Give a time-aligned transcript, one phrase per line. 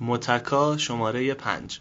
[0.00, 1.80] متکا شماره پنج.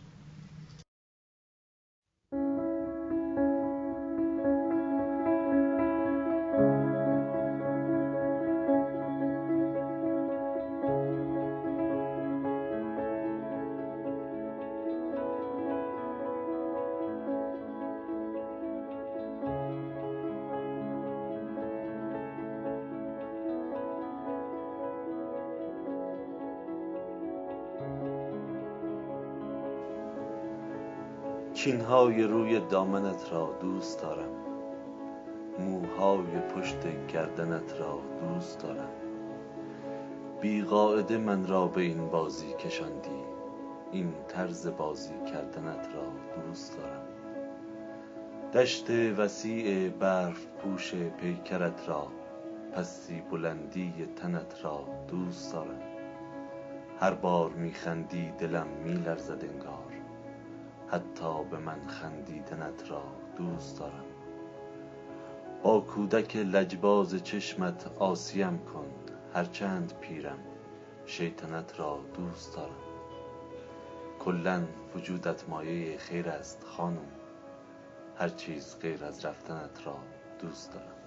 [31.64, 34.30] چینهای روی دامنت را دوست دارم.
[35.60, 38.90] موهای پشت گردنت را دوست دارم.
[40.42, 43.24] بی قاعده من را به این بازی کشاندی.
[43.92, 46.04] این طرز بازی کردنت را
[46.42, 47.08] دوست دارم.
[48.54, 52.08] دشت وسیع برف پوش پیکرت را
[52.74, 55.82] پستی بلندی تنت را دوست دارم.
[57.00, 59.73] هر بار میخندی دلم میلرزد انگار.
[60.94, 63.04] حتی به من خندیدنت را
[63.38, 64.06] دوست دارم.
[65.64, 68.86] با کودک لجباز چشمت آسیم کن
[69.34, 70.40] هرچند پیرم
[71.06, 72.84] شیطنت را دوست دارم.
[74.20, 74.64] کلا
[74.96, 77.08] وجودت مایه خیر است خانم
[78.18, 79.98] هر چیز غیر از رفتنت را
[80.40, 81.03] دوست دارم.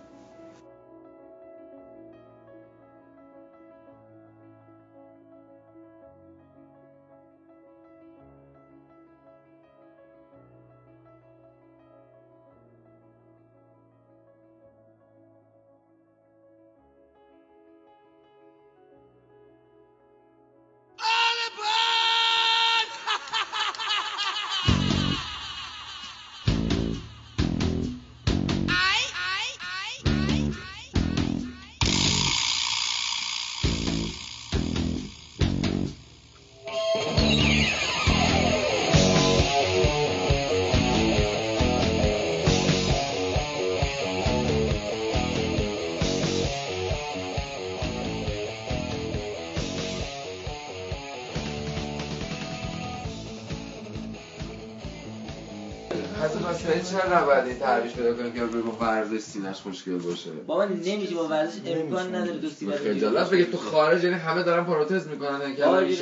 [56.96, 61.28] چرا نباید این تعریش پیدا کنیم که با ورزش سینش مشکل باشه؟ بابا نمیشه با
[61.28, 65.64] ورزش امکان نداره تو سینه خجالت بگه تو خارج یعنی همه دارن پروتز می‌کنن که
[65.64, 65.96] آقا این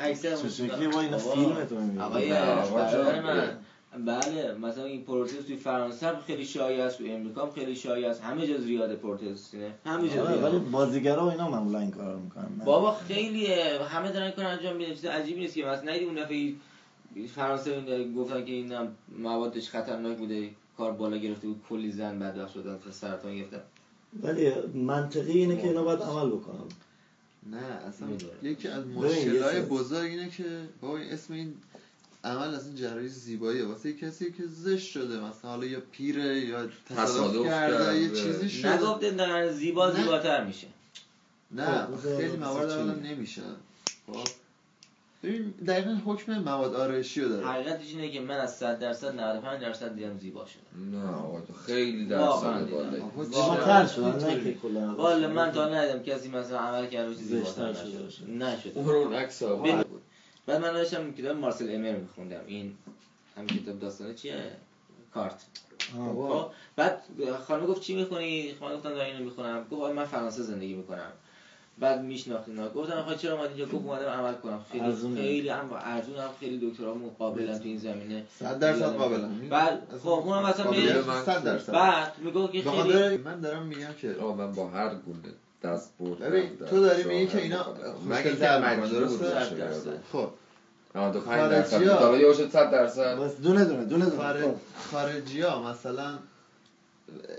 [0.00, 1.18] عکس چه شکلی با اینا.
[1.18, 2.04] فیلم تو می‌بینی؟
[4.06, 8.08] بله مثلا این پروتز توی فرانسه هم خیلی شایع است تو امریکا هم خیلی شایع
[8.08, 9.70] است همه جا زیاده پروتز سینه.
[9.86, 12.64] همه جا ولی بازیگرا و اینا معمولا این کارو می‌کنن.
[12.64, 13.46] بابا خیلی
[13.90, 14.90] همه دارن این کار انجام میدن.
[14.94, 16.52] چیز عجیبی نیست که مثلا ندیدی اون دفعه
[17.26, 22.18] فرانسه این گفتن که این هم موادش خطرناک بوده کار بالا گرفته بود کلی زن
[22.18, 23.60] بدبخت شدن سرطان گرفتن.
[24.22, 26.64] ولی منطقی اینه که اینا باید عمل بکنن.
[27.50, 27.56] نه
[27.88, 28.08] اصلا.
[28.42, 30.44] یکی از مشکلهای چیز- بزرگ اینه که
[30.80, 31.54] بابا این اسم این
[32.24, 33.64] عمل از این جراحی زیباییه.
[33.64, 38.08] واسه کسی که زشت شده مثلا حالا یا پیره یا تصادف کرده یه.
[38.10, 38.76] چیزی شده.
[38.76, 39.90] نگفته زیبا.
[39.92, 40.66] زیباتر میشه.
[41.50, 43.42] نه خب، خیلی بذار موارد چی حالا میگی؟ نمیشن
[44.06, 44.28] خب
[45.22, 47.46] ببین دقیقا حکم مواد آرایشی رو داره.
[47.46, 51.52] حقیقتش اینه که من از 100 درصد 95 درصد دیدم زیبا شدم نه آقا تو
[51.52, 52.70] خیلی درصد.
[52.70, 54.94] بالایی آقا زیباتر کلا.
[54.94, 58.26] والا من تا ندیدم کسی مثلا عمل کرده باشه زیباتر شده نشد باشه.
[58.26, 58.72] نشد.
[58.74, 59.42] اون رو اون عکس.
[60.46, 62.40] بعد من داشتم کتاب مارسل امر میخوندم.
[62.46, 62.74] این
[63.36, 64.42] همین کتاب داستانه چیه؟
[65.14, 65.44] کارت.
[65.96, 67.02] خب بعد
[67.46, 69.66] خانم گفت چی می‌خونی؟ من گفتم دارم اینو می‌خونم.
[69.70, 71.12] گفت من فرانسه زندگی می‌کنم.
[71.80, 74.60] بعد میشناختین گفتم خواهد چرا اومد اینجا؟ گفت اومدم عمل کنم.
[74.72, 75.20] خیلی ارزونه.
[75.20, 78.24] خیلی هم ارزون هم خیلی دکترا مقابلن تو این زمینه.
[78.38, 81.72] صد درصد قابلم بعد خب اونم مثلا قابلیت می- صد درصد.
[81.72, 85.18] بعد می‌گفت که خیلی من دارم میگم که آقا من با هر گونه
[85.62, 87.66] دست برد ببین، تو داری میگی که اینا
[88.04, 90.28] می‌کنن، درسته؟ خب.
[90.94, 91.78] آه تو 5 درصد.
[93.28, 94.16] 100 دونه دونه دونه دونه.
[94.16, 94.44] خارج.
[94.92, 96.18] خارجی ها مثلا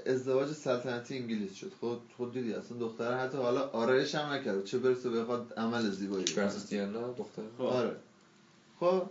[0.06, 1.72] ازدواج سلطنتی انگلیس شد.
[1.80, 4.64] خود خود دیدی اصلا دختره حتی حالا آرایش هم نکرد.
[4.64, 6.36] چه برسه بخواد عمل زیبایی کنه.
[6.36, 7.64] فرانسیس دیانا دختر؟ خب.
[7.64, 7.96] آره.
[8.80, 9.04] خب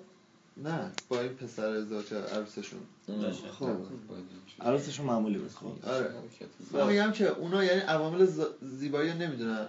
[0.56, 2.80] نه با این پسر ازدواج عروسشون.
[3.58, 3.70] خب.
[4.60, 5.50] عروسشون معمولی بود.
[5.50, 5.88] خب.
[5.88, 6.12] آره
[6.88, 8.26] میگم که اونا یعنی عوامل
[8.62, 9.66] زیبایی رو نمی‌دونن.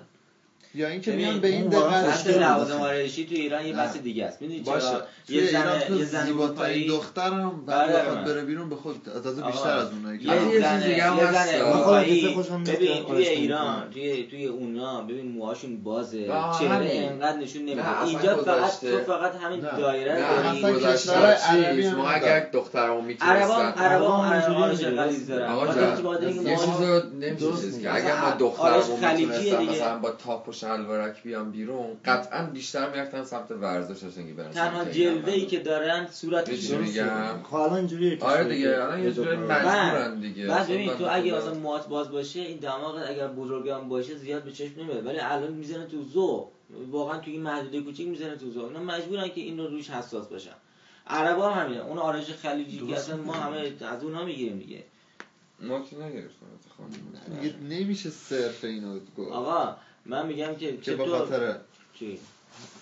[0.75, 2.81] یا اینکه میان به این دقت بحث لوازم.
[2.81, 3.73] آرایشی تو ایران یه.
[3.73, 8.17] بحث دیگه است می‌دونی چرا یه زن یه زن اروپایی دختر هم برادر بعد بخواد
[8.17, 8.23] من.
[8.25, 11.51] بره بیرون به خود آقا، بیشتر از اونایی که یه زن دیگه هم یه هست.
[11.51, 12.35] زن اروپایی
[12.67, 13.89] ببین توی ایران.
[13.93, 17.03] توی توی اونا ببین موهاشون بازه چهره همین.
[17.03, 18.79] انقدر نشون نمیده اینجا فقط.
[18.81, 19.59] تو فقط همین.
[19.77, 20.21] دایره
[20.61, 22.09] داری چیز، عربی ما.
[22.09, 24.89] اگر دخترمو می‌تونستن عربا عربا دیگه.
[24.89, 27.95] غلیظ دارن آقا یه موهاشون- چیز رو نمیشه که.
[27.95, 29.61] اگر ما دخترمو دیگه.
[29.69, 34.85] مثلا با تاپ شلوارک بیان بیرون قطعا بیشتر می‌رفتن سمت ورزش تا اینکه برن تنها
[34.85, 39.11] جلوه ای که دارن صورت میگم؟ خب الان اینجوریه که آره دیگه که الان یه
[39.11, 40.47] جوری مجبورن دیگه.
[40.47, 41.35] بعد اصلا ببین تو اگه.
[41.35, 45.19] مثلا موات باز باشه این دماغ اگر بزرگ هم باشه زیاد به چشم نمیاد ولی
[45.19, 46.47] الان می‌زنه تو ذوق.
[46.91, 48.65] واقعا تو این محدوده کوچیک می‌زنه تو ذوق.
[48.65, 50.55] اینا مجبورن که این رو روش حساس باشن
[51.07, 51.83] عربا هم همینه.
[51.83, 54.83] اون آرایش خلیجی که اصلا ما همه از اونها می‌گیریم دیگه.
[55.61, 56.45] ما که نگرفتم
[57.69, 59.31] نمیشه صرف اینو گفت.
[59.31, 59.75] آقا
[60.09, 61.55] من میگم که که به خاطر
[61.99, 62.19] چی؟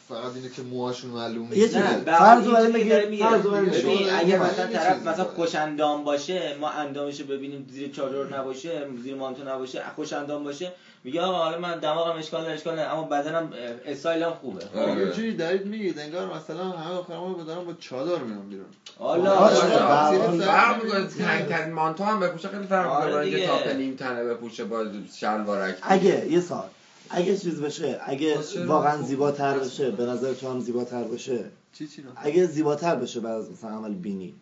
[0.09, 1.77] فقط اینه که موهاشون معلوم نیست.
[1.77, 4.09] نه فرض رو برای برای بگیر- میگه فرض رو بگیر.
[4.13, 5.35] اگه مثلا طرف مثلا باشه.
[5.35, 10.71] خوش اندام باشه ما اندامشو ببینیم زیر چادر نباشه زیر مانتو نباشه خوش اندام باشه
[11.03, 13.49] میگه آقا حالا من دماغم اشکال نداره اشکال نداره اما بدنم
[13.85, 15.05] استایلم خوبه آره.
[15.05, 18.65] یه جوری دارید میگید انگار مثلا همه دخترها رو دارن با چادر میان بیرون
[18.99, 20.37] حالا آره، آره،.
[20.37, 23.47] فرق می‌کنه مانتو هم بپوشه خیلی فرق می‌کنه با اینکه.
[23.47, 24.85] تاپ نیم تنه بپوشه با
[25.19, 26.63] شلوارک اگه یه سال
[27.09, 31.45] اگه چیز بشه اگه چرا؟ واقعا خب، زیباتر بشه به نظر تو هم زیباتر باشه
[31.73, 34.33] چی چی؟ اگه زیباتر بشه بعد از مثلا عمل بینی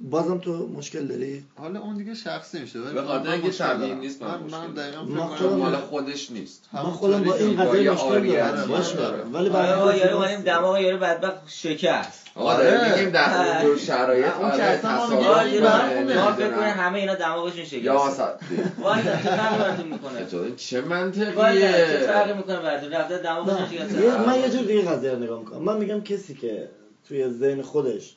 [0.00, 3.98] بازم تو مشکل داری حالا اون دیگه شخصی میشه ولی به خاطر اینکه دارم.
[3.98, 4.72] نیست من من.
[4.74, 9.22] دقیقا فکر کنم مال خودش نیست من خودم با این قضیه مشکل دارم باشه داره.
[9.22, 10.30] ولی آره برای آقا خودت یارو زیباست.
[10.30, 12.90] اومدیم دماغ یارو بدبخت شکست آره.
[12.94, 16.58] میگیم در اون جور شرایط اون که آره اصلا ما فکر کنیم.
[16.58, 17.78] همه اینا دماغشون شکسته.
[17.78, 18.28] یا مثلا
[18.82, 21.70] وای چه فرقی براتون می‌کنه؟ چه وای چه منطقیه؟
[22.06, 24.26] فرقی می‌کنه براتون؟ رفته دماغشون شکسته.
[24.26, 25.62] من یه جور دیگه قضیه نگاه می‌کنم.
[25.62, 26.68] من میگم کسی که
[27.08, 28.14] توی ذهن خودش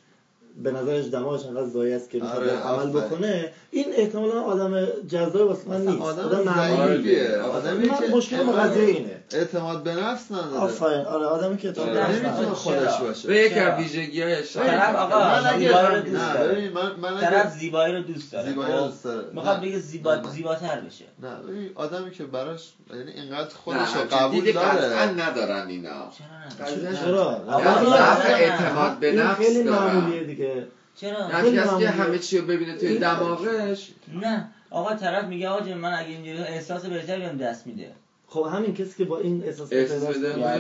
[0.63, 2.89] به نظرش دماغش انقدر زایی است که می‌خواد آره، عمل.
[2.89, 6.01] بکنه این احتمالا آدم جذاب واسه من نیست.
[6.01, 7.29] آدم آدم معمولیه.
[7.29, 7.41] آره.
[7.41, 9.20] آدمی من که مشکل قضیه اینه.
[9.33, 11.99] اعتماد به نفس نداره آفرین آره آدمی که اعتماد به.
[11.99, 12.53] نفس نمی‌تونه نداره.
[12.53, 16.69] خودش؟ باشه به چرا؟ از ویژگی‌های طرف آقا زیبایی رو دوست داره.
[16.69, 19.61] من من طرف زیبایی رو دوست داره زیبایی رو خب؟ دوست داره می‌خواد.
[19.61, 20.23] بگه زیبا.
[20.23, 26.09] زیباتر بشه نه ببین آدمی که براش یعنی اینقدر خودش رو قبول داره ندارن اینا
[27.05, 27.41] چرا
[27.85, 28.25] ضعف.
[28.25, 31.89] اعتماد به نفس خیلی معمولیه دیگه چرا کسی که معمولیه.
[31.89, 33.91] همه چی رو ببینه توی دماغش
[34.21, 37.91] نه آقا طرف میگه آقا من اگه اینجوری احساس بهتری بهم دست میده
[38.33, 39.73] خب همین کسی که با این احساس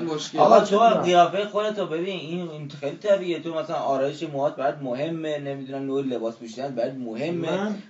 [0.03, 0.37] مشکل.
[0.39, 0.79] آقا تو.
[0.79, 3.39] قیافه خودتو ببین این این خیلی طبیعیه.
[3.39, 7.47] تو مثلا آرایش موهات برات مهمه نمی‌دونم نوع لباس پوشیدن برات مهمه.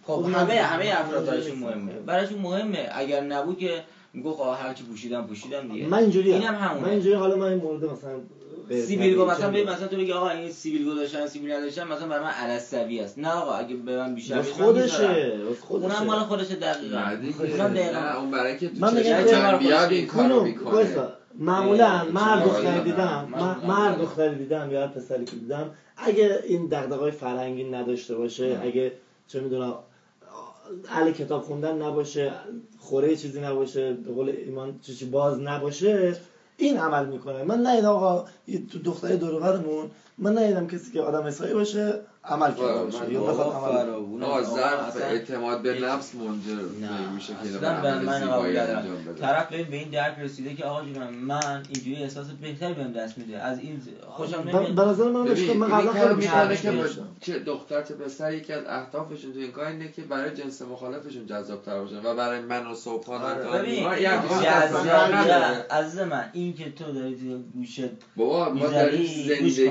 [0.08, 1.58] خب همه هم- همه افراد براشون.
[1.60, 1.92] مهمه.
[1.94, 2.90] براشون مهمه.
[2.92, 3.84] اگر نبود که
[4.14, 5.88] می‌گفت آقا هر چی پوشیدم پوشیدم دیگه.
[5.88, 6.82] من اینجوری اینم همونه.
[6.86, 8.20] من اینجوری حالا من این مورد مثلا
[8.80, 9.50] سیبیل گو مثلا.
[9.50, 13.20] ببین مثلا تو بگی آقا این سیبیل گذاشتن سیبیل نداشتن مثلا برای من علسوی است
[13.20, 14.42] نه آقا اگه به من بیشتر.
[14.42, 15.32] خودشه
[15.62, 19.92] خودشه اونم مال خودشه دقیقا اونم دقیقا اون برای که تو من میگم چشم بیاد
[19.92, 21.08] این کارو می‌کنه.
[21.40, 26.40] معمولا مرد؟ دختری نه، دیدم من- مرد دختری دیدم یا هر پسری که دیدم اگه
[26.48, 28.92] این دغدغه‌های فرهنگی نداشته باشه اگه
[29.28, 29.74] چه می‌دونم
[30.90, 32.32] اهل کتاب خوندن نباشه
[32.80, 36.16] خوره چیزی نباشه به قول ایمان چیزی باز نباشه
[36.62, 37.44] این عمل می‌کنه.
[37.44, 38.26] من ندیدم آقا
[38.72, 39.92] تو دختری دور و برمون.
[40.18, 42.00] من ندیدم کسی که آدم اسایی باشه.
[42.26, 43.14] عمل کرده باشه.
[43.14, 43.90] یا بخواد عمل
[44.24, 46.62] اصلا- اعتماد به نفس منجر
[47.16, 49.22] میشه که اصلا به من بده.
[49.22, 53.18] طرف ببین به این درک رسیده که آقا جونم من اینجوری احساس بهتری بهم دست
[53.18, 53.40] میده.
[53.40, 54.72] از این خوشم نمیاد.
[54.76, 56.84] به نظر من ببین من این قبلا می‌کنه بیشتر که.
[57.22, 61.26] چه دختر چه پسر یکی از اهدافشون تو این کار اینه که برای جنس مخالفشون
[61.26, 63.36] جذاب تر باشن و برای من و صبحان آره.
[63.38, 63.86] نداره.
[64.44, 69.70] جذابیت عزیز من این که تو داری گوشت بابا ما داریم زندگی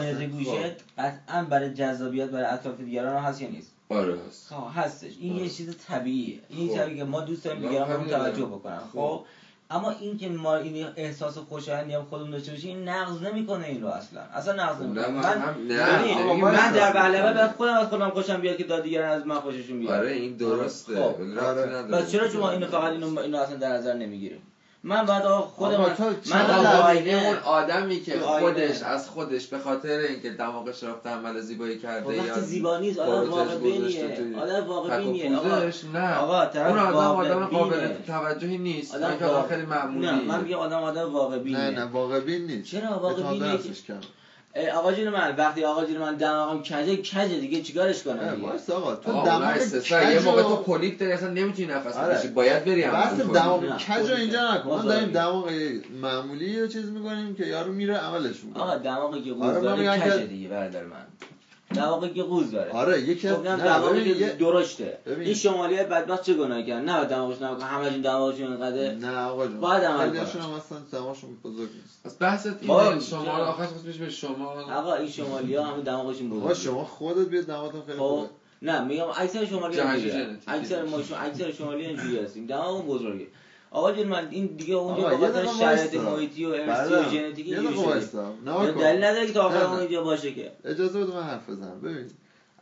[0.00, 4.54] می‌ندازی گوشت قطعا برای جذابیت برای اطراف دیگران هست یا نیست؟ آره هست.
[4.54, 5.12] خب هستش.
[5.20, 5.42] این آره.
[5.42, 6.38] یه چیز طبیعیه.
[6.48, 6.84] این خب.
[6.84, 8.44] چیزی که ما دوست داریم دیگران اون رو توجه.
[8.44, 8.78] بکنن.
[8.78, 8.84] خب.
[8.92, 9.24] خب؟
[9.70, 13.82] اما این که ما این احساس خوشایندی هم خودمون داشته باشیم این نقض نمی‌کنه این
[13.82, 14.20] رو اصلا.
[14.20, 15.08] اصلا نقض نه، نمی‌کنه.
[15.08, 16.70] من من نه، من وایسا.
[16.70, 19.92] در بعلبه باید خودم از خودم خوشم بیاد که دیگران از من خوششون بیاد.
[19.92, 20.94] آره این درسته.
[20.94, 21.38] خب.
[21.38, 22.06] آره.
[22.06, 24.42] چرا شما اینو فقط اینو اینو اصلا در نظر نمی‌گیریم
[24.84, 28.18] من بعد آقا، من تو من آینه اون آدمی که.
[28.20, 32.78] خودش از خودش به خاطر اینکه دماغش رفته عمل زیبایی خب کرده یا وقتی زیبا
[32.78, 34.36] نیست آدم واقع بینیه.
[34.40, 35.30] آدم واقع بینیه.
[35.94, 36.14] نه.
[36.16, 37.88] آقا اون آدم واقع آدم قابل.
[38.06, 38.94] توجهی نیست.
[38.94, 40.06] آدم واقع- خیلی معمولی.
[40.06, 41.70] نه من میگم آدم آدم واقع نه بینیه.
[41.70, 42.70] نه واقع بین نیست.
[42.70, 43.58] چرا واقع بینیه
[44.74, 48.76] آقا جون من وقتی آقا جون من دماغم کجه کجه دیگه چیکارش کنم دیگه وایسا
[48.76, 50.12] آقا تو دماغ استثنا.
[50.12, 52.14] یه کج موقع تو پولیت داری اصلا نمی‌تونی نفس آره.
[52.14, 52.82] بکشی باید بری
[53.22, 53.32] کنی.
[53.32, 54.82] دماغ نه، کج رو اینجا نکن ما.
[54.82, 55.50] داریم دماغ
[56.02, 60.26] معمولی رو چیز می‌کنیم که یارو میره عملش می‌کنه آقا دماغی که قوز داره کجه
[60.26, 61.06] دیگه برادر من
[61.72, 62.70] دماغی که قوز داره.
[62.72, 64.98] آره یکی از خب نه که یه- درشته.
[65.06, 65.24] ببین.
[65.26, 69.46] این شمالی های بدبخت چه گناهی کردن؟ نه دماغش نکنه همشون دماغشون اینقدر نه آقا
[69.46, 69.60] جون.
[69.60, 70.50] باید عمل خیلیاشون کنن.
[70.50, 72.02] هم اصلا دماغشون بزرگ نیست.
[72.04, 74.52] پس بحثت اینه شما آخرش خواست پیش به شما.
[74.72, 76.54] آقا این شمالی ها همه دماغشون آقا بزرگه.
[76.60, 78.28] شما خودت بیا دماغتون خیلی خب خوبه.
[78.62, 79.80] نه میگم اکثر شمالی
[80.46, 80.82] اکثر.
[80.82, 82.46] ما شما اکثر شمالی اینجوری هستیم.
[82.46, 83.26] دماغ بزرگه.
[83.72, 85.94] آقا جون من این دیگه اونجا به یه خاطر شرایط.
[85.94, 87.06] محیطی و ارثی بله.
[87.06, 88.80] و ژنتیکی کن.
[88.80, 89.80] دلیل نداره که تا آخر نه، اون نه.
[89.82, 92.06] اینجا باشه که اجازه بده من حرف بزنم ببین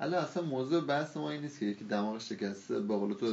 [0.00, 3.26] الان اصلا موضوع بحث ما این نیست که یکی دماغش شکسته با قول تو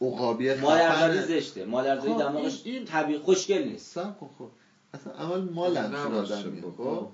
[0.00, 1.22] عقابی خفنه.
[1.26, 4.48] زشته خب، دماغش این- طبیعی خوشگل نیست سب کن خب
[4.94, 5.74] اصلا عمل مال
[6.60, 7.00] بابا.
[7.00, 7.08] خب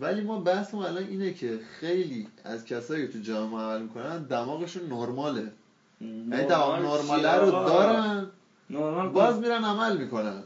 [0.00, 4.22] ولی ما بحث ما الان اینه که خیلی از کسایی که تو جامعه عمل می‌کنن
[4.22, 5.52] دماغشون نرماله
[6.00, 8.26] یعنی دماغ نرماله رو دارن
[8.70, 10.42] نورمال باز میرن عمل می‌کنن.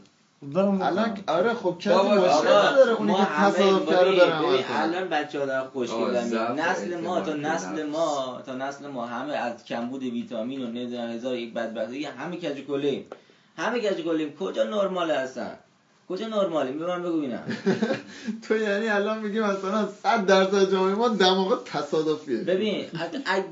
[0.55, 5.39] الان آره خب کسی مشکل نداره اونی که تصادف کرده داره عمل کنه الان بچه
[5.39, 6.15] ها دارن خوشگل.
[6.57, 7.89] نسل ما تا نسل.
[7.89, 12.65] ما تا نسل ما همه از کمبود ویتامین و نمی‌دونم هزار یک بدبختی همه کج
[12.67, 13.05] کلیم
[13.57, 15.57] همه کج کلیم کجا نرمال هستن؟
[16.11, 17.43] کجا نرمالی به من بگو ببینم
[18.47, 22.37] تو یعنی الان میگی مثلا 100 درصد جامعه ما دماغ تصادفیه.
[22.37, 22.85] ببین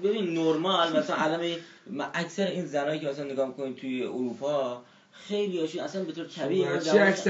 [0.03, 1.55] ببین نرمال مثلا الان
[2.13, 6.63] اکثر این زنایی که مثلا نگاه می‌کنید توی اروپا خیلی هاشون اصلا به طور طبیعی
[6.63, 7.27] کرده که است.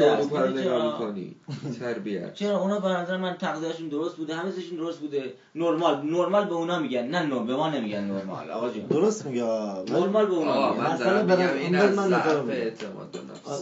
[0.00, 1.36] اروپا رو نگاه؟ می‌کنی؟
[1.80, 2.34] تربیت.
[2.34, 5.34] چرا اونا به نظر من تغذیهشون درست بوده همه چیزشون درست بوده.
[5.54, 8.50] نرمال نرمال به اونا میگن نه نه به ما نمیگن نرمال.
[8.50, 9.42] آقا جون درست میگه.
[9.88, 10.84] نرمال به اونا میگن.
[10.84, 11.26] من مثلا از
[11.96, 12.72] من نظرم به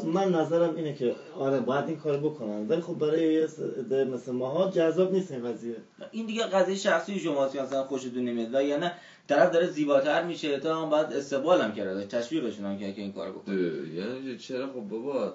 [0.05, 2.69] من نظرم اینه که آره باید این کار بکنن.
[2.69, 3.49] ولی خب برای یه
[4.05, 5.77] مثل ماها جذاب نیست این قضیه
[6.11, 8.55] این دیگه قضیه شخصی شماست که مثلا خوشتون نمیاد.
[8.55, 8.93] و یا نه
[9.31, 13.33] طرف داره زیباتر میشه تا هم باید استقبال هم کرده تشویقشون هم که این کارو
[13.33, 13.57] بکنه.
[13.95, 15.35] یعنی چرا؟ خب بابا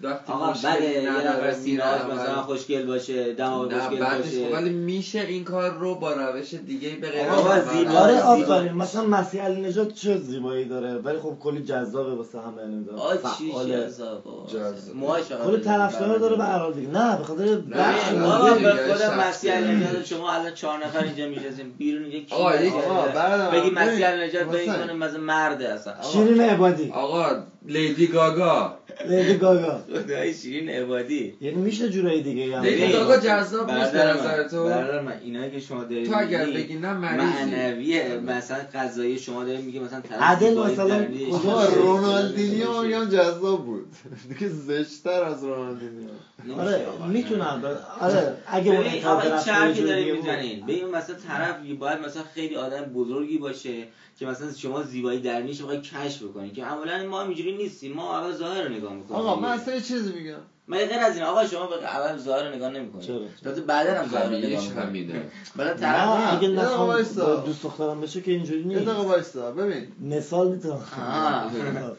[0.00, 2.42] وقتی آقا بده یه نفر میره مثلا اول.
[2.42, 6.54] خوشگل باشه دماغ نه خوشگل بعدش خب باشه ولی میشه این کار رو با روش
[6.54, 8.22] دیگه به غیر آقا، از زیبا- آره.
[8.22, 12.98] آفرین مثلا مسیح علی نژاد چه زیبایی داره ولی خب کلی جذابه واسه همه نمی‌دونم
[12.98, 14.22] آ چی جذاب
[15.54, 15.60] کلی.
[15.64, 18.54] طرفدار داره به هر حال دیگه نه به خاطر بخش نه، آقا.
[18.54, 19.20] به شخصی.
[19.28, 23.08] مسیح نجات شما الان چهار نفر اینجا میشستیم بیرون اینجا کی آقا، یک- مسیح آقا،
[23.08, 23.70] نجات؟ بگی
[24.26, 24.72] نجات به این.
[24.74, 27.26] کنه مثلا مرده اصلا شیرین عبادی آقا
[27.66, 29.82] لیدی گاگا لیدی گاگا.
[29.94, 31.34] خدای شیرین عبادی.
[31.40, 35.20] یعنی میشه جورایی دیگه هم لیدی ببین، گاگا جذاب نیست به نظر تو؟ برادر من
[35.24, 40.00] اینایی که شما دارید تو اگر بگی نه معنویه مثلا قضایی شما دارید میگه مثلا
[40.00, 42.82] طرف عدل مثلا کجا؟ شده، رونالدینیو.
[42.82, 43.86] میگم جذاب بود.
[44.28, 46.08] دیگه زشتر از رونالدینیو.
[46.58, 47.06] آره آقا.
[47.06, 47.62] می‌تونم.
[48.00, 50.14] آره اگه اون به این که جور دارید.
[50.14, 53.74] می‌زنید ببین مثلا طرف باید مثلا خیلی آدم بزرگی باشه
[54.18, 57.92] که مثلا شما زیبایی درنیش بخوای کشف بکنید که اولا ما اینجوری نیستیم.
[57.92, 60.34] ما اول ظاهر رو نگاه می‌کنیم آقا من اصلا یه چیزی میگم؟
[60.68, 63.94] من غیر از این آقا شما به اول ظاهر رو نگاه نمی‌کنید چرا؟ تازه بعدا
[64.02, 65.22] هم ظاهر نگاه همینه
[65.56, 67.02] بعد طرف اگه دقیقه نخوام
[67.44, 68.80] دوست دخترم بشه که اینجوری یه نیست.
[68.84, 69.88] دقیقه وایسا ببین.
[70.00, 70.80] مثال می‌تونم.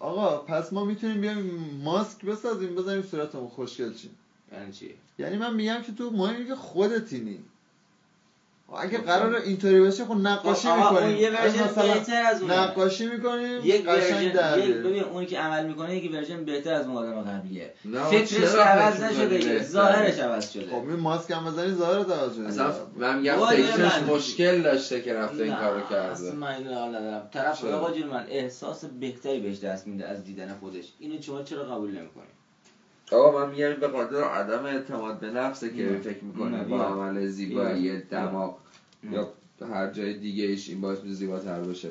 [0.00, 4.10] آقا پس ما می‌تونیم بیایم ماسک بسازیم بزنیم صورتمون خوشگل چیم
[4.52, 7.38] یعنی چی؟ یعنی من میگم که تو مهم که خودتینی
[8.72, 11.16] اگه خب، قرار اینطوری باشه خب نقاشی اون می‌کنیم.
[11.16, 12.60] یه ورژن بهتر از اونه.
[12.60, 14.32] نقاشی می‌کنیم یک version.
[14.84, 19.02] ببین اونی که عمل می‌کنه یک version بهتر از اون آدم قبلیه نه، فکرش عوض
[19.02, 20.66] نشده؟ ظاهرش عوض شده.
[20.66, 25.02] خب این ماسک هم بزنی ظاهر توجه اصلا من میگم بابا، فکرش من- مشکل داشته
[25.02, 27.28] که رفته این کارو اصلا کرده من اینو حال ندارم.
[27.32, 30.84] طرف؟ آقا جون من احساس بهتری بهش دست میده از دیدن خودش.
[30.98, 32.26] اینو شما چرا قبول نمی‌کنی؟
[33.14, 35.98] آقا من میگم به خاطر عدم اعتماد به نفسه که نه.
[35.98, 36.84] فکر می‌کنه نه، با.
[36.84, 38.00] عمل زیبایی.
[38.00, 38.56] دماغ
[39.12, 39.28] یا
[39.70, 41.88] هر جای دیگه ایش این باعث میشه زیباتر بشه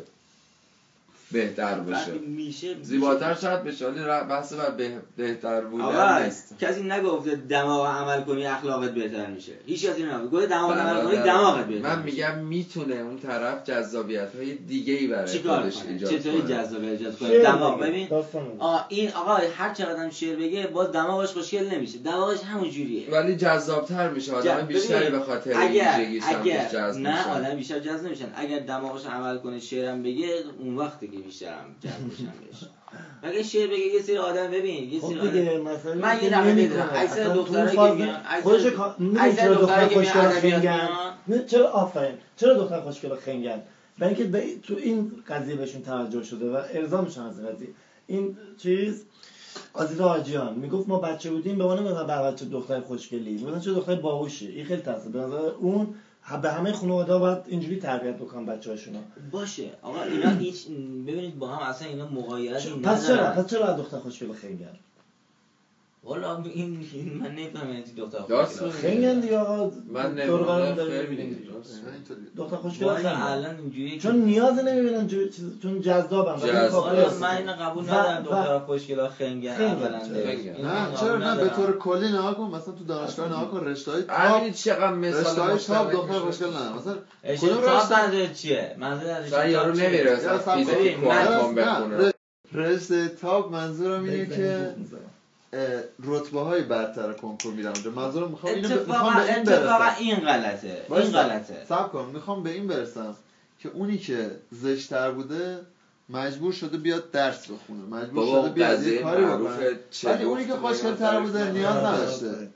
[1.33, 2.11] بهتر بشه.
[2.27, 3.99] میشه زیباتر شاید بشه ولی
[4.29, 6.59] بحث بر به- بهتر بودن نیست.
[6.59, 9.51] کسی نگفته دماغ عمل کنی اخلاقت بهتر میشه.
[9.65, 10.27] هیچ کسی نگفته.
[10.27, 12.29] گفته دماغ عمل کنی برادر، دماغت بهتر من میشه.
[12.31, 16.49] میگم می‌تونه اون طرف جذابیت های دیگه ای برای خودش کنه؟ ایجاد چطوری کنه.
[16.49, 17.79] جذاب ایجاد کنه؟ دماغ.
[17.79, 18.07] ببین.
[18.59, 21.97] آه این آقا هر چقدر هم شعر بگه باز دماغش خوشگل نمیشه.
[21.99, 23.09] دماغش همون جوریه.
[23.11, 24.33] ولی جذابتر میشه.
[24.33, 27.29] آدم بیشتری ببین، به خاطر اگر ویژگی اگر سمتش جذب نه میشن.
[27.29, 28.25] آدم بیشتر جذب نمیشن.
[28.35, 32.63] اگر دماغش عمل کنه شعرم بگه اون وقتی که جذب میشن بهش.
[33.23, 35.31] اگه شعر بگه یه سری آدم ببین یه سری خب آدم.
[35.31, 36.53] دیگه مثلا من یه نمی‌کنه.
[36.67, 36.89] دیدم.
[36.95, 40.89] اکثر دخترایی که میان- اکثر- دخترایی دختر که ادبیات میان.
[41.27, 42.15] نه، چرا آفرین.
[42.37, 43.61] چرا دختر خوشگل خنگن؟
[43.99, 47.67] برای اینکه به تو این قضیه بهشون توجه شده و ارضا میشن از این قضیه.
[48.07, 49.03] این چیز
[49.73, 53.31] آزیز آجیان می‌گفت ما بچه بودیم به ما نمیدن بر بچه دختر خوشگلی.
[53.31, 55.87] می‌گفتن چه دختر باهوشی این خیلی تاثیر به نظر اون
[56.41, 58.99] به همه خانواده باید اینجوری تربیت بکنن بچه‌هاشونو.
[59.31, 59.69] باشه.
[59.81, 60.67] آقا اینا هیچ
[61.07, 64.75] ببینید با هم اصلا اینا مقایرتی پس چرا؟ پس چرا دختر خوشگل خنگن
[66.05, 68.89] والا این این من نمی‌فهمم این دختر راست خوشگل.
[68.89, 70.19] خنگن دیگه آقا من.
[70.19, 71.37] اینطوری.
[72.37, 75.07] دختر خوشگل الان اینجوری چون نیاز نمی‌بینن.
[75.07, 76.83] چیز- چون جذابن و این جذاب.
[76.83, 77.21] کافی والا است.
[77.21, 79.71] من اینو قبول ندارم خوشگلا خنگن خنگن.
[79.71, 79.97] اولا
[80.89, 81.49] نه چرا نه به.
[81.49, 85.19] طور کلی نها کن مثلا تو دانشگاه نها کن رشته های تاپ همین چقدر رشته
[85.19, 86.19] مثال های تاپ دختر.
[86.19, 86.95] خوشگل نه مثلا
[87.37, 90.37] کدوم رشته چیه منظور یارو کن.
[90.37, 92.13] فیزیک نه، بخونه
[92.53, 94.75] رشته تاپ منظورم اینه که.
[96.03, 97.91] رتبه های برتر کنکور میرم اونجا.
[97.91, 99.95] منظورم می‌خوام اینو می‌خوام به این اتفاقا برسم.
[99.99, 100.85] این غلطه.
[100.89, 101.11] این.
[101.11, 101.65] غلطه.
[101.69, 102.09] سب کن.
[102.13, 103.15] می‌خوام به این برسم
[103.59, 105.59] که اونی که زشتر بوده
[106.09, 107.83] مجبور شده بیاد درس بخونه.
[107.89, 109.79] مجبور بابا شده بیاد یه کاری بکنه.
[109.91, 111.51] چه ولی اونی که خوشگلتر بوده.
[111.51, 112.27] نیاز آره، نداشته.
[112.27, 112.49] آره.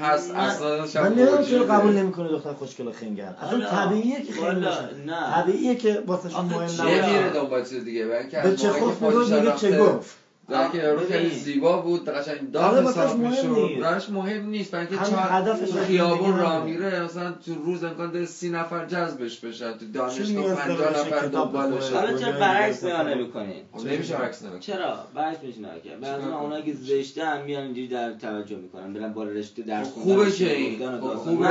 [0.00, 1.64] هست من- اصلا من نمی‌دونم چرا.
[1.64, 3.34] قبول نمی‌کنه دختر خوشگل و خنگر.
[3.42, 5.04] اصلا حالا، طبیعیه که خنگ والا، باشن.
[5.06, 5.42] نه.
[5.42, 8.06] طبیعیه که واسه مهم چه نباشه دنبال چیز دیگه.
[8.42, 10.16] به چه خوف میگه چه گفت؟
[10.48, 11.30] در که خیلی.
[11.30, 13.80] زیبا بود قشنگ داغ حساب مهم می‌شد نیست.
[13.80, 16.78] براش مهم نیست برای اینکه چهار هدفش تو خیابون راه همینه.
[16.78, 20.90] میره مثلا تو روز امکان داره سی نفر جذبش بشن تو دانشگاه نیاز پنجاه داره
[20.90, 23.14] بشه نفر کتاب دنبالش؟ حالا چرا برعکس بکنه.
[23.14, 27.24] نمی‌کنین خب نمیشه عکس نگاه چرا برعکس میشه نگاه کرد بعضی چیکار اونا که زشته
[27.24, 30.78] هم میان اینجوری در توجه می‌کنن برن بالا رشته درس خب خوندن، خوبه که این.
[30.78, 31.14] خب.
[31.14, 31.48] خوبه.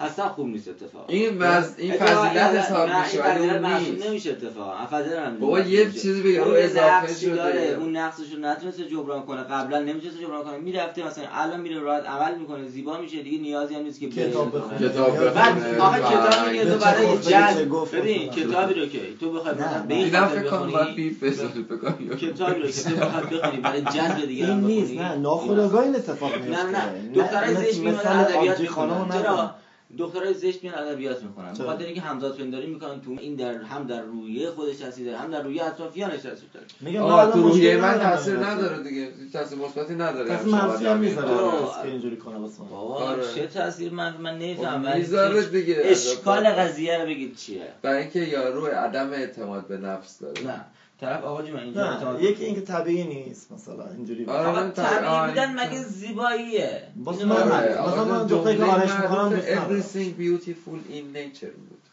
[0.00, 1.74] اصلا خوب نیست اتفاقا این وز...
[1.78, 5.90] این فضیلت حساب میشه ولی نمیشه اتفاقا فضیلت هم بابا یه.
[5.90, 11.06] چیزی یه اضافه شده اون نقصش رو نتونسته جبران کنه قبلا نمی‌تونسته جبران کنه می‌رفته
[11.06, 14.56] مثلا الان میره راحت عمل می‌کنه زیبا میشه دیگه نیازی هم نیست که کتاب.
[14.56, 14.78] بخونه.
[14.78, 15.78] کتاب بخونه.
[15.78, 16.10] آخه بله.
[16.10, 18.30] کتابی که به تو برای جلب ببین.
[18.30, 19.94] کتابی رو که تو بخوای به نه.
[19.94, 21.20] این فکر کنم باید
[21.68, 24.92] بکنی کتابی رو که تو بخوای بخونی برای جذب دیگران این نیست.
[24.92, 28.66] نه ناخودآگاه این اتفاق میفته نه نه دخترای زشت میان مثل ادبیات رو
[29.12, 29.54] چرا
[29.90, 29.96] نکن.
[29.98, 33.86] دخترای زشت میان ادبیات می‌خونن چرا؟ بخاطر اینکه همزاد پنداری می‌کنن تو این در هم
[33.86, 37.76] در رویه خودش تاثیر داره هم در رویه اطرافیانش تاثیر داره میگم آه تو مشکل
[37.76, 38.36] من تاثیر.
[38.36, 40.98] نداره دیگه تاثیر مثبتی نداره تاثیر منفی هم.
[40.98, 41.28] می‌ذاره.
[41.82, 42.68] که اینجوری کنه واسه من.
[42.68, 43.34] بابا آره.
[43.34, 48.20] چه تاثیر من من خب نمی‌فهمم می‌ذاره دیگه اشکال قضیه رو بگید چیه برای اینکه
[48.20, 50.64] یارو عدم اعتماد به نفس داره نه
[51.00, 54.24] طرف آقا جون اینجا یکی اینکه طبیعی نیست مثلا اینجوری.
[54.26, 54.52] آره.
[54.52, 60.20] من طبیعی بودن مگه زیباییه؟ اینو من من- مثلا من دختری که آرایش می‌کنم everything
[60.20, 61.85] beautiful in nature بود.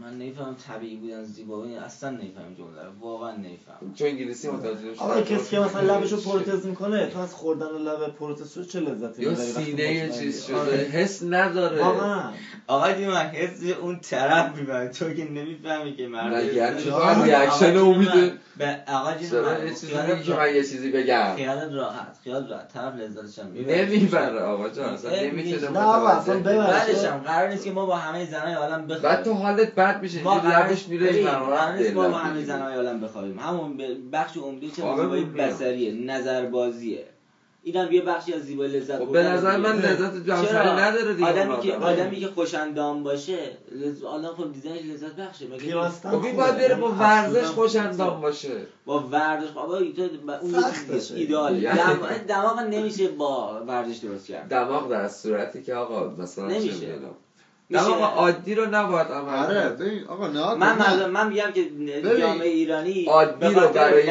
[0.00, 2.90] من نمی‌فهمم طبیعی بودن زیبایی اصلا نمی‌فهمم جمله رو.
[3.00, 3.94] واقعا نمی‌فهمم.
[3.94, 5.02] چون انگلیسی متوجه نمیشه.
[5.02, 9.22] آقا کسی که مثلا لبشو پروتز می‌کنه تو از خوردن لب پروتز شده چه لذتی
[9.22, 10.76] یا می‌بری وقتی سینه؟ چیز شده؟ آره.
[10.76, 11.78] حس نداره.
[11.78, 12.30] واقعا.
[12.66, 18.14] آقا جون من حس اون طرف می‌بره تو که نمی‌فهمی که مرد reaction امیده.
[18.14, 19.92] من- به آقا من یه چیزی
[20.24, 21.36] که من یه چیزی بگم.
[21.36, 22.68] خیالت راحت خیال راحت.
[22.72, 23.84] طرف لذتش هم می‌بره.
[23.84, 26.66] نمی‌بره آقا جان اصلا نمی‌تونه نه آقا، اصلا متوجه ببر.
[26.66, 30.02] بعدش هم قرار نیست که ما با همه زنای عالم بخوابیم بعد تو حالت بد
[30.02, 33.76] میشه ما اینجوری قرار لبش میره ما با همه زنای عالم بخوابیم همون
[34.12, 35.24] بخش عمده چه زیبایی.
[35.24, 37.06] بصریه نظربازیه
[37.62, 39.76] اینم یه بخشی از زیبایی لذت خب به نظر من.
[39.78, 41.82] لذت جمشری چرا؟ نداره دیگه آدمی که آدم.
[41.84, 43.38] آدمی که خوشندام باشه.
[44.08, 46.32] آدم خب دیدنش لذت بخشه مگه پیراستن خب.
[46.36, 47.54] باید بره با ورزش افسردم.
[47.54, 50.08] خوش اندام باشه با ورزش بابا تو
[50.42, 50.54] اون.
[51.14, 51.98] ایداله یعنی- دم...
[52.28, 56.98] دماغ نمیشه با ورزش درست کرد دماغ در صورتی که آقا مثلا نمیشه.
[57.70, 57.84] میشه.
[57.84, 61.70] دماغ عادی رو نباید عمل آره آقا نه من من, من میگم که
[62.18, 64.06] جامعه ایرانی عادی به رو برای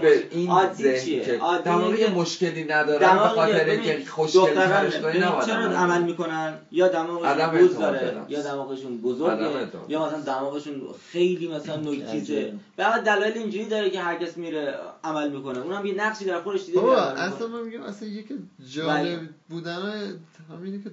[0.00, 5.64] به این عادی چیه که عادی که مشکلی ندارن به خاطر اینکه خوشگل نباید چرا
[5.64, 6.02] عمل.
[6.02, 8.16] می‌کنن یا دماغشون بوز داره.
[8.28, 9.68] یا دماغشون بزرگه.
[9.88, 14.74] یا مثلا دماغشون خیلی مثلا نوکیزه بعد دلایل اینجوری داره که هر کس میره
[15.04, 17.46] عمل می‌کنه اونم یه نقشی در خودش دیده اصلا.
[17.46, 20.90] من میگم اصلا یکی ولی- جالب بودن همینه که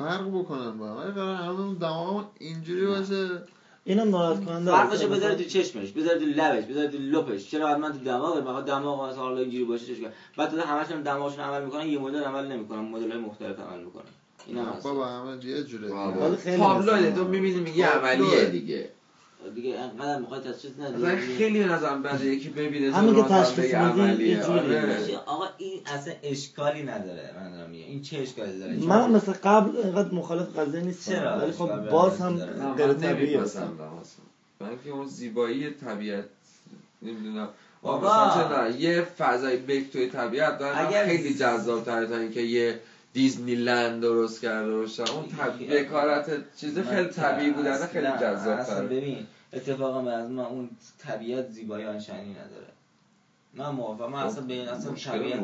[0.00, 0.96] فرق بکنن با هم.
[0.96, 3.42] ولی قرار همون دماغمون اینجوری باشه
[3.84, 7.50] اینم ناراحت کننده فرقشو مثلا- بذاره تو چشمش بذاره تو لبش بذاره تو لپش.
[7.50, 11.02] چرا حتما تو دماغ مگه دماغ مثلا حالا اینجوری باشه چش کنه بعد تو همشون
[11.02, 14.02] دماغشون عمل می‌کنن یه مدل عمل نمی‌کنن مدل های مختلف عمل می‌کنن.
[14.46, 17.86] اینم بابا همه یه جوره مثلا- تو می‌بینی میگه.
[17.86, 18.88] عملیه دیگه.
[19.54, 23.42] دیگه انقدر می‌خواد چیز مثلا نداری خیلی به نظرم بده یکی ببینه همین که مثلا
[23.42, 25.00] تشخیص جوری آره.
[25.00, 25.18] میشه.
[25.26, 29.76] آقا این اصلا اشکالی نداره من دارم میگم این چه اشکالی داره من مثل قبل
[29.76, 33.60] اینقدر مخالف قضیه نیستم چرا؟ ولی خب باز هم غیر واسم.
[33.62, 33.66] اصلا.
[34.60, 36.24] من که اون زیبایی طبیعت
[37.02, 37.48] نمی‌دونم.
[37.84, 42.80] مثلا نه یه فضای بک توی طبیعت داره اگر- خیلی جذاب تره تا اینکه یه
[43.12, 45.24] دیزنی لند درست کرده باشه اون.
[45.70, 51.50] بکارت چیز خیلی طبیعی بودن خیلی جذاب اصلا ببین اتفاقا به از من اون طبیعت
[51.50, 52.66] زیبایی آنشانی نداره
[53.54, 55.40] نه موافقم من اصلا به این اصلا طبیعت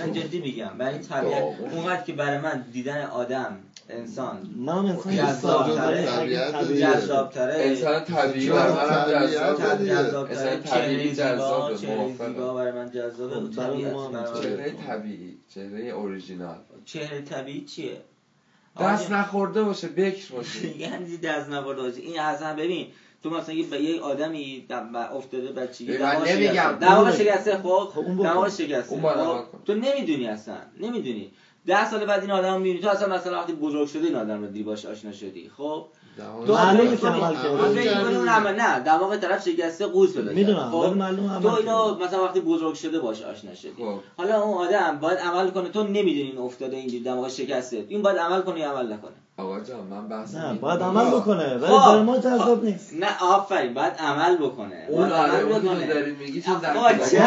[0.00, 1.42] نه جدی میگم برای طبیعت.
[1.72, 3.58] اونقدر که برای من دیدن آدم
[3.90, 6.18] انسان منم انسان جذاب دوست دارم، تره.
[6.18, 6.86] ولی اگه طبیعت طبیعی دیگه.
[6.96, 8.56] جذابتره انسان طبیعی من
[9.30, 9.86] جذاب.
[9.86, 12.32] جذابتره طبیعی زیبا جذابه، چهره موافقم.
[12.32, 13.60] زیبا برای من جذابه خب،
[14.12, 18.00] من- چهره طبیعی چهره اوریجینال چهره طبیعی چیه
[18.80, 22.86] دست نخورده باشه بکر باشه یعنی دست نبرده باشه این اصلا ببین
[23.22, 25.92] تو مثلا یه به یه آدمی دم- افتاده بچگی
[26.34, 26.52] نمیگم.
[26.52, 26.72] شکسته.
[26.78, 28.00] دماغش اون شکسته خب خب.
[28.02, 31.32] دماغش شکسته خب؟ تو نمی‌دونی اصلا نمی‌دونی
[31.66, 34.46] ده سال بعد این آدم می‌بینی تو اصلا مثلا وقتی بزرگ شده این آدم رو
[34.46, 36.05] دیدی باش آشنا شدی خب دماغ-
[36.48, 37.80] معلومه که عمل تو کرده.
[37.80, 38.28] فکر اون.
[38.28, 40.32] عمل نه دماغ طرف شکسته قوز کرده.
[40.32, 41.94] می‌دونم خب ولی معلومه عمل تو اینو.
[42.04, 43.72] مثلا وقتی بزرگ شده باش آشنا شدی.
[43.78, 43.98] خب.
[44.16, 45.68] حالا اون آدم باید عمل کنه.
[45.68, 47.84] تو نمی‌دونی این افتاده اینجوری دماغ شکسته.
[47.88, 51.56] این باید عمل کنه یا عمل نکنه؟ آقا جان من بحث نه باید عمل بکنه
[51.56, 51.88] ولی خب.
[51.88, 52.94] برای ما جذاب نیست.
[52.94, 54.86] نه آفرین باید عمل بکنه.
[54.88, 57.20] اون آره عمل اون داری میگی چون در اصلا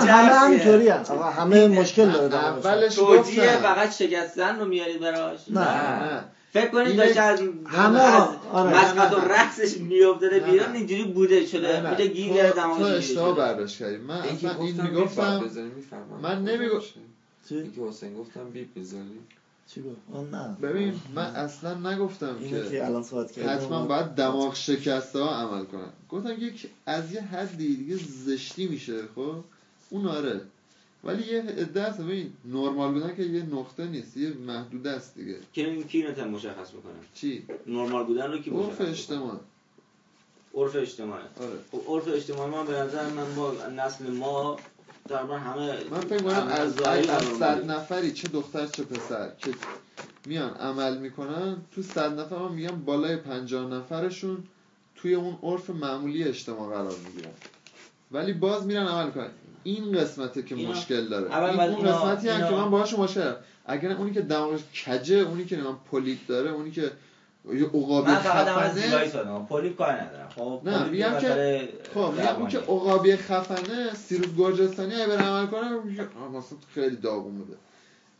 [0.00, 0.32] همه.
[0.34, 2.34] همینطوری هم آقا همه مشکل داره.
[2.34, 6.24] اولش توجیه فقط شکستن رو میارید براش؟ نه.
[6.52, 8.78] فکر کنید داشته از همه از آقا، آره.
[8.84, 9.16] مسقط و.
[9.16, 10.72] رقصش میافتاده بیرون.
[10.74, 11.80] اینجوری بوده شده.
[11.90, 13.36] بوده گیر تو- گرفت تو اشتباه.
[13.36, 15.42] برداشت کردی من این می‌گفتم
[16.22, 16.80] من نمیگو-
[17.48, 19.20] چی؟ این که حسین گفتم بیپ بذاری
[19.74, 24.06] چی گفت آه، نه ببین من اصلا نگفتم که که الان صحبت کردیم حتما باید
[24.06, 29.34] دماغ شکسته ها عمل کنن گفتم یک از یه حدی دیگه زشتی میشه خب
[29.90, 30.40] اون آره
[31.04, 35.36] ولی یه عده هست ببین نرمال بودن که یه نقطه نیست یه محدوده است دیگه.
[35.52, 39.40] که این کی اینو مشخص می‌کنه چی؟ نرمال بودن رو کی مشخص عرف؟ اجتماع.
[40.54, 41.58] عرف اجتماعی آره.
[41.72, 44.56] خب عرف اجتماعی ما به نظر من با نسل ما
[45.08, 47.24] تقریبا همه من فکر کنم از از.
[47.38, 49.50] صد نفری چه دختر چه پسر که
[50.26, 54.44] میان عمل می‌کنن تو صد نفر من میگم بالای پنجاه نفرشون
[54.96, 57.32] توی اون عرف معمولی اجتماع قرار می‌گیرن.
[58.12, 59.30] ولی باز میرن عمل کنن
[59.72, 62.70] این قسمته که اینا- مشکل داره اول این اون اینا- قسمتی هم اینا- که من
[62.70, 63.36] باهاش مشکل دارم.
[63.66, 66.90] اگر اونی که دماغش کجه اونی که من پولیپ داره اونی که
[67.52, 72.48] یه عقابی خفنه پولیپ کار ندارم خب نه، میگم که- خب میگم اون.
[72.48, 75.70] که عقابی خفنه سیروس گرجستانی اگه بره عمل کنه
[76.38, 77.56] مثلا خیلی داغون بوده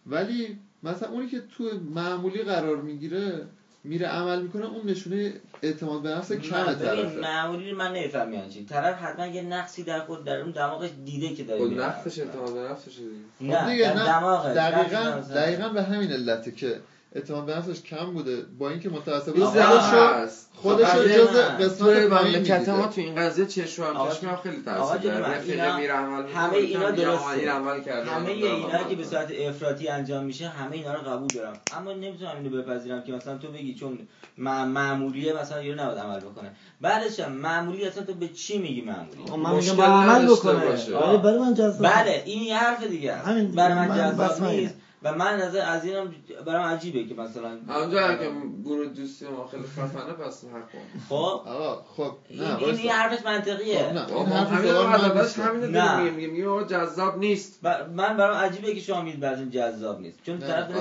[0.06, 3.46] ولی مثلا اونی که تو معمولی قرار می‌گیره
[3.88, 7.18] میره عمل می‌کنه اون نشونه اعتماد به نفس ببین طرفه.
[7.20, 8.64] معمولی من نمیفهم یعنی چی.
[8.64, 11.86] طرف حتما یه نقصی در خود در اون دماغش دیده که داره میره.
[11.86, 12.96] نقصش اعتماد به نفسش
[13.38, 13.58] دیگه.
[13.58, 14.04] خب نه نه.
[14.06, 16.80] دماغش دقیقا دقیقا به همین علته که
[17.12, 18.42] اعتماد به نفسش کم بوده.
[18.58, 21.36] با اینکه خودشو هست خودشو قضیه جز.
[21.36, 25.26] قسمت مملکت ما تو این قضیه چشم هم چشم هم خیلی تاثیر داره.
[25.26, 27.30] اینا- خیلی میره عمل می‌کنه، همه اینا درسته.
[27.30, 28.10] این عمل کرده.
[28.10, 29.04] همه اینا که به.
[29.04, 31.52] صورت افراطی انجام میشه همه اینا رو قبول دارم.
[31.76, 33.98] اما نمی‌تونم اینو بپذیرم که مثلا تو بگی چون
[34.38, 36.50] مع- معمولیه مثلا یارو نباید عمل بکنه.
[36.80, 40.66] بعدش هم معمولی اصلا تو به چی میگی معمولی؟ آقا من میگم عمل بکنه.
[40.66, 40.96] باشه.
[40.96, 43.28] ولی برای من جذاب بله این یه حرف دیگه است.
[43.54, 44.74] برای من جذاب نیست.
[45.02, 46.14] و من نظر از اینم
[46.46, 48.30] برام عجیبه که مثلا اونجا که
[48.64, 50.68] گروه دوستی ما خیلی خفنه پس حق
[51.08, 51.38] با.
[51.38, 52.76] خب؟ آقا خب این نه این.
[52.76, 53.78] این حرفش منطقیه.
[53.78, 54.34] خب نه.
[54.34, 55.76] حرف همین.
[55.76, 57.64] همین میگیم میگیم جذاب نیست.
[57.94, 60.18] من برام عجیبه که شما میگید براتون جذاب نیست.
[60.26, 60.38] چون.
[60.38, 60.74] طرف تو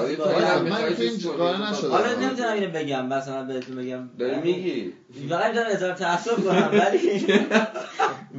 [0.63, 1.33] من که این تو
[1.71, 1.91] نشدم.
[1.91, 4.09] حالا نمی‌تونم اینو بگم مثلا بهتون بگم.
[4.19, 4.93] داری میگی؟
[5.29, 6.99] فقط دارم اظهار تأسف کنم ولی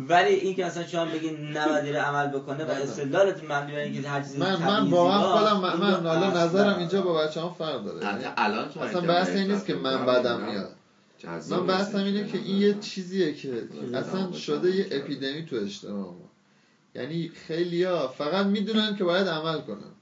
[0.09, 2.75] ولی این که مثلا شما بگین نباید عمل بکنه و نه.
[2.75, 7.03] استدلالتون مبنی بر اینکه هر چیزی من من واقعا خودم من, حالا اصلا- نظرم اینجا
[7.03, 8.05] با بچه هم فرق داره.
[8.05, 10.75] یعنی الان که اصلا من بحث این نیست که من بدم میاد.
[11.51, 16.29] من بحثم اینه که این یه چیزیه که اصلا شده یه اپیدمی تو اجتماع ما
[16.95, 19.93] یعنی خیلیا فقط می‌دونن که باید عمل کنن.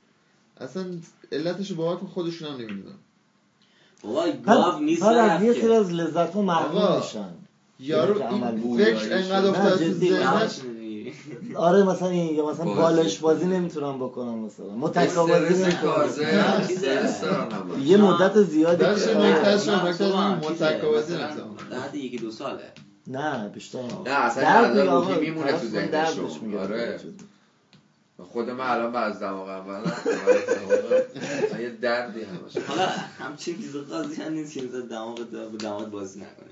[0.60, 0.84] اصلا
[1.32, 2.96] علتش رو کن خودشون هم نمی‌دونن.
[4.02, 5.72] بابا گاو نیست یه سری که.
[5.72, 6.98] از لذت ها محروم آقا.
[6.98, 7.30] میشن.
[7.80, 9.14] یارو این فکر.
[9.14, 10.10] انقدر نه، افتاد تو جدی.
[10.10, 10.60] ذهنش
[11.54, 12.80] آره مثلا این یا مثلا بازی.
[12.80, 16.08] بالش بازی نمی‌تونم بکنم مثلا متکا بازی نمی‌تونم.
[17.84, 21.56] یه مدت زیادی داشت چیزه، متکاوزی مثلا نمی‌تونم.
[21.84, 22.72] حد یکی دو ساله
[23.06, 26.30] نه بیشتر نه اصلا روحی میمونه تو ذهنشون.
[26.42, 26.58] میگه.
[26.58, 27.00] آره.
[28.32, 29.80] خود من الان دماغم من
[31.52, 32.86] من یه دردی همش حالا
[33.18, 34.60] همچین چیز خاصی هم نیست که
[34.90, 36.48] دماغ با دماغ بازی نکنه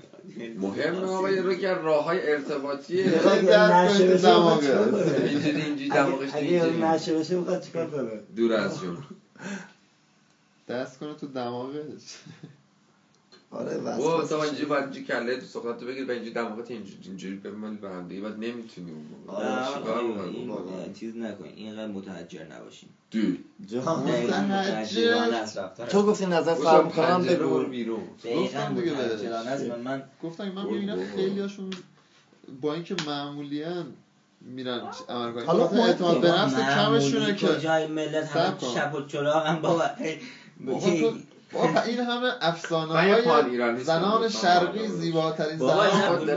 [0.57, 2.19] مهم آقا یه رو که راه های
[3.41, 4.03] درد نشه؟
[5.23, 8.97] اینجوری اینجوری دماغش اگه- نشه بشه می‌خواد چیکار کنه؟ دور از جون
[10.69, 12.15] دست کنه تو دماغش.
[13.55, 16.99] آره و وسواس تو اینجوری باید اینجوری کله تو سقراط بگیر و اینجوری دماغت اینجوری
[17.05, 19.43] اینجوری بمالی به هم دیگه بعد نمی‌تونی اون موقع.
[19.43, 22.89] آره، چیز نکنین اینقدر متحجر نباشین.
[23.11, 23.19] دو.
[25.89, 27.49] تو گفتی نظر پنجره بگو.
[27.49, 28.03] برو بیرون
[28.35, 28.91] گفتم دیگه
[29.69, 31.07] من من گفتم من می‌بینم بابا.
[31.15, 31.69] خیلی هاشون
[32.61, 33.85] با اینکه معمولیان
[34.41, 38.57] میرن عمل کنن حالا اعتماد به نفس کمشونه که کجای ملت همه.
[38.73, 39.89] چپ و چلاق هم بابا.
[41.55, 44.29] بابا این همه افسانه های زنان.
[44.29, 46.29] شرقی زیباترین این زنان خود.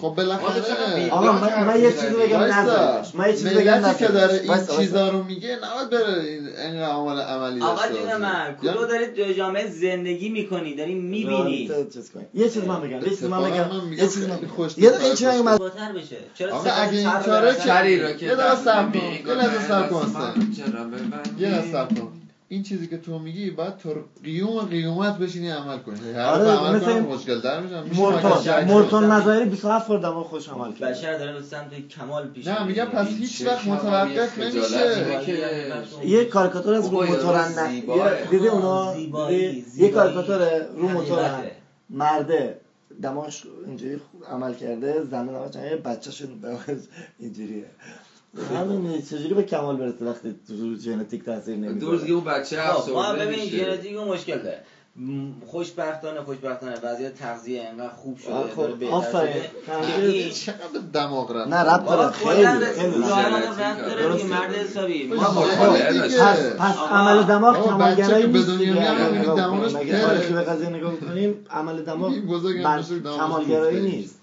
[0.00, 2.40] خب بالاخره آقا من, من یه چیزی بگم.
[2.40, 4.34] نظرش من یه چیزی بگم که داره.
[4.34, 4.66] این.
[4.78, 8.16] چیزا رو میگه نباید بره این عمل عملی آقا داشته جون.
[8.16, 11.70] من کلو دارید جامعه زندگی می‌کنی داری می‌بینی.
[12.34, 15.26] یه چیز من بگم یه چیز من بگم یه چیز من خوش یه این چیز
[15.26, 15.40] هست.
[15.40, 19.28] من زیباتر بشه چرا اگه شری رو که یه دقیقه صبر کن.
[19.28, 20.12] یه لحظه صبر کن
[20.56, 20.86] چرا؟
[21.38, 22.12] یه لحظه صبر کن
[22.48, 26.76] این چیزی که تو میگی باید تو قیوم قیومت بشینی عمل کنی هر آره، عمل
[26.76, 31.32] مثل مشکل در میشم مرتون مرتون؟ نظری 27 خورده ما خوش عمل کرد بشر داره
[31.32, 32.64] به سمت کمال پیش نه.
[32.64, 37.70] میگم پس هیچ وقت متوقف نمیشه یه کاریکاتور از رو بابا، یه موتور روز نه
[37.70, 37.96] زیباه.
[37.98, 38.96] یه- دیدی اونا؟
[39.76, 39.88] یه.
[39.90, 41.56] کاریکاتور رو موتور حقیقته.
[41.90, 42.60] مرده
[43.02, 46.28] دماغش اینجوری خوب عمل کرده زنه دماغش بچه‌شون
[47.18, 47.64] اینجوریه
[48.56, 52.92] همین چجوری به کمال برسه وقتی تو ژنتیک تاثیر دور نمی‌ذاره دیگه اون بچه خب
[52.92, 53.64] ما افسرده ببین میشه.
[53.76, 54.62] ژنتیک اون مشکل داره.
[55.46, 56.74] خوشبختانه خوشبختانه.
[56.82, 59.32] وضعیت تغذیه انقدر خوب شده خب، آفرین.
[60.02, 60.58] این- چقدر
[60.92, 62.12] دماغ رفت؟ نه بابا داره.
[62.12, 64.22] خیلی خیلی.
[64.24, 65.08] مرد حسابی.
[66.58, 69.10] پس عمل دماغ کمالگرایی نیست به دنیا دیگه.
[69.10, 72.12] میاد، اگه به قضیه نگاه کنیم عمل دماغ
[73.16, 73.80] کمالگرایی.
[73.80, 74.15] نیست.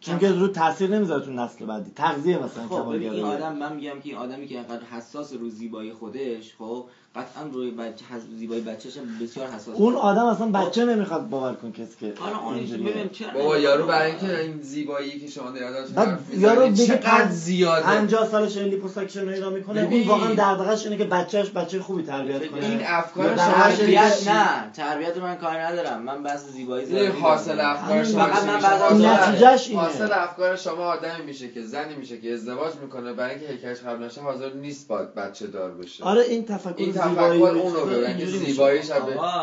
[0.00, 1.90] چون که رو تاثیر نمی‌ذاره تو نسل بعدی.
[1.90, 5.92] تغذیه مثلا خب این آدم من میگم که این آدمی که اینقدر حساس رو زیبایی
[5.92, 6.84] خودش خب
[7.18, 11.54] قطعا روی بچه حس- زیبایی بچه‌ش هم بسیار حساس اون آدم اصلا بچه نمی‌خواد باور
[11.54, 12.90] کن کسی که حالا اون اینجوریه.
[12.92, 17.28] ببین چرا بابا یارو برای اینکه این زیبایی که شما بعد حرف یارو دیگه چقدر
[17.30, 20.02] زیاده 50 سالش لیپوساکشن اینا می‌کنه اون.
[20.08, 25.16] واقعا دغدغش اینه که بچهش بچه خوبی تربیت کنه این افکار در تربیت نه تربیت
[25.16, 29.02] من کار ندارم من بحث زیبایی این زدم حاصل افکار شما فقط من؟ بعد از
[29.02, 29.80] حاصل- نتیجهش اینه.
[29.82, 34.00] حاصل افکار شما آدمی میشه که زنی میشه که ازدواج می‌کنه برای اینکه هیکلش خراب
[34.02, 38.18] نشه حاضر نیست با بچه دار بشه آره این تفکر این زیبایی اون رو ببین
[38.18, 38.26] که.
[38.26, 39.00] زیباییش هم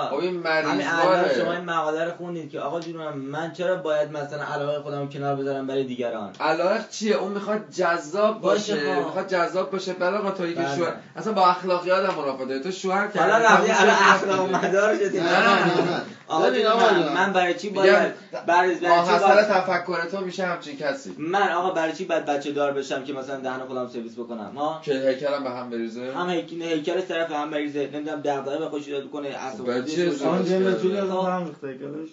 [0.09, 3.75] خب این همین الان شما این مریضواره مقاله رو خوندید که آقا جونم من چرا
[3.75, 8.75] باید مثلا علاقه خودم رو کنار بذارم برای دیگران؟ علایق چیه؟ اون می‌خواد جذاب باشه
[8.75, 9.05] خب.
[9.05, 9.93] می‌خواد جذاب باشه.
[9.93, 10.75] بلا آقا تویی که بله.
[10.75, 13.19] شوهر اصلا با اخلاقیات هم داره تو شوهر کردی.
[13.19, 13.71] حالا رفتی.
[13.71, 16.01] اخلاق مدار شدی نه نه نه.
[16.27, 18.13] آقا ببین جون آقا من, برای چی میگم باید
[18.47, 21.15] برای برای چی ماحصل باید تفکر تو میشه همچین کسی.
[21.17, 24.81] من آقا برای چی باید بچه دار بشم که مثلا دهن خودم سرویس بکنم؟ ها؟
[24.83, 26.13] که هیکلم به هم بریزه.
[26.15, 27.89] هم هیکل هیکلش طرف هم بریزه.
[27.93, 29.29] نمی‌دونم دغدغه به خودش ایجاد کنه
[29.65, 32.09] برای چی عصبانیت ازدواج آن خودش- جمله کرده؟ جوری از اون هم ریخته کلش.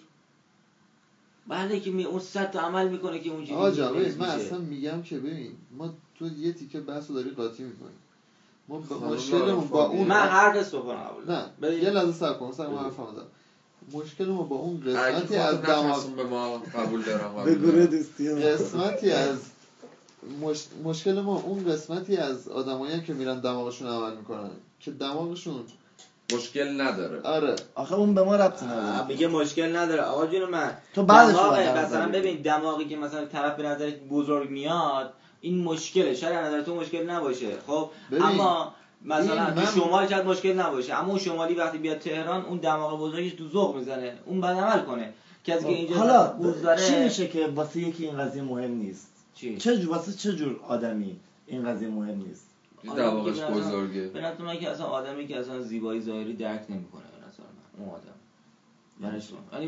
[1.47, 4.27] بعد که می اون صد تا عمل می‌کنه که اون چیزی آقا من.
[4.27, 7.89] اصلا میگم که ببین ما تو یه تیکه بحث رو داری قاطی می‌کنی
[8.69, 10.99] ما مشکلمون با اون من هر قصه بکنم
[11.63, 11.75] نه.
[11.77, 13.27] یه لحظه صبر کن سر من حرفم زدم
[13.93, 18.41] مشکل ما با اون قسمتی از دماغ به ما قبول دارم به گروه هم.
[18.41, 19.39] قسمتی از
[20.43, 20.65] مش...
[20.85, 25.65] مشکل ما اون قسمتی از آدمایی که میرن دماغشون عمل می‌کنن که دماغشون
[26.35, 27.21] مشکل نداره.
[27.23, 27.57] آره.
[27.75, 30.03] آخه اون به ما ربطی آه، نداره میگه مشکل نداره.
[30.03, 34.51] آقا جون من تو بعدش مثلا نظر ببین دماغی که مثلا طرف به نظرت بزرگ
[34.51, 36.15] میاد این مشکله.
[36.15, 37.57] شاید نظر تو مشکل نباشه.
[37.67, 41.99] خب ببین، اما مثلا تو من- شمال شاید مشکل نباشه اما اون شمالی وقتی بیاد
[41.99, 45.13] تهران اون دماغ بزرگش تو ذوق می‌زنه اون بعد عمل کنه.
[45.45, 49.09] کسی که اینجا حالا بوز داره چی میشه که واسه یکی این قضیه مهم نیست؟
[49.35, 52.47] چی؟ چه جور واسه چه جور آدمی این قضیه مهم نیست؟
[52.97, 54.01] دماغش بزرگه.
[54.09, 57.85] به نظر من که اصلا آدمی که اصلا زیبایی ظاهری درک نمی‌کنه به نظر من
[57.85, 58.12] اون آدم.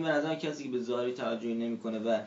[0.03, 2.18] به نظر من کسی که به ظاهری توجهی نمی‌کنه و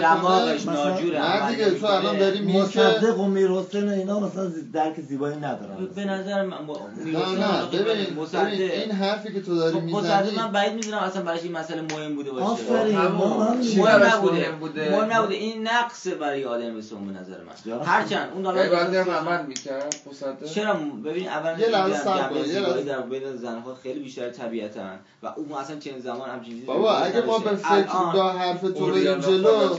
[0.00, 1.22] دماغش ناجوره.
[1.22, 2.18] نه دیگه، تو الان.
[2.18, 6.56] داری میگی مصدق و میر حسین و اینا مثلا درک زیبایی ندارن به نظر من
[6.56, 11.22] نه نه ببین این حرفی که تو داری خب، مصدق می‌زنی من بعید می‌دونم اصلا
[11.22, 12.44] براش این مسئله مهم بوده باشه.
[12.44, 12.98] آفرین.
[12.98, 14.40] مهم نبوده.
[14.40, 14.90] مهم بوده.
[14.90, 15.34] مهم نبوده.
[15.34, 17.84] این نقص برای آدم اون به نظر من.
[17.84, 20.74] هرچند اون باید حالا هم عمل می‌کرد مصدق؟ چرا؟
[21.04, 22.82] ببین اول یه لحظه میگم صبر یه لحظه.
[22.82, 24.80] در بین زنها خیلی بیشتر طبیعتا
[25.22, 27.56] و اون اصلا چنین زمان همچین چیزی بابا اگه ما به.
[27.56, 29.78] فکر با حرف تو اوریانا جلو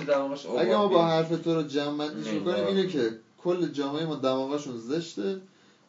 [0.60, 2.68] اگه ما با حرف تو رو جمع کنیم نه.
[2.68, 3.12] اینه که
[3.44, 5.38] کل جامعه ما دماغشون زشته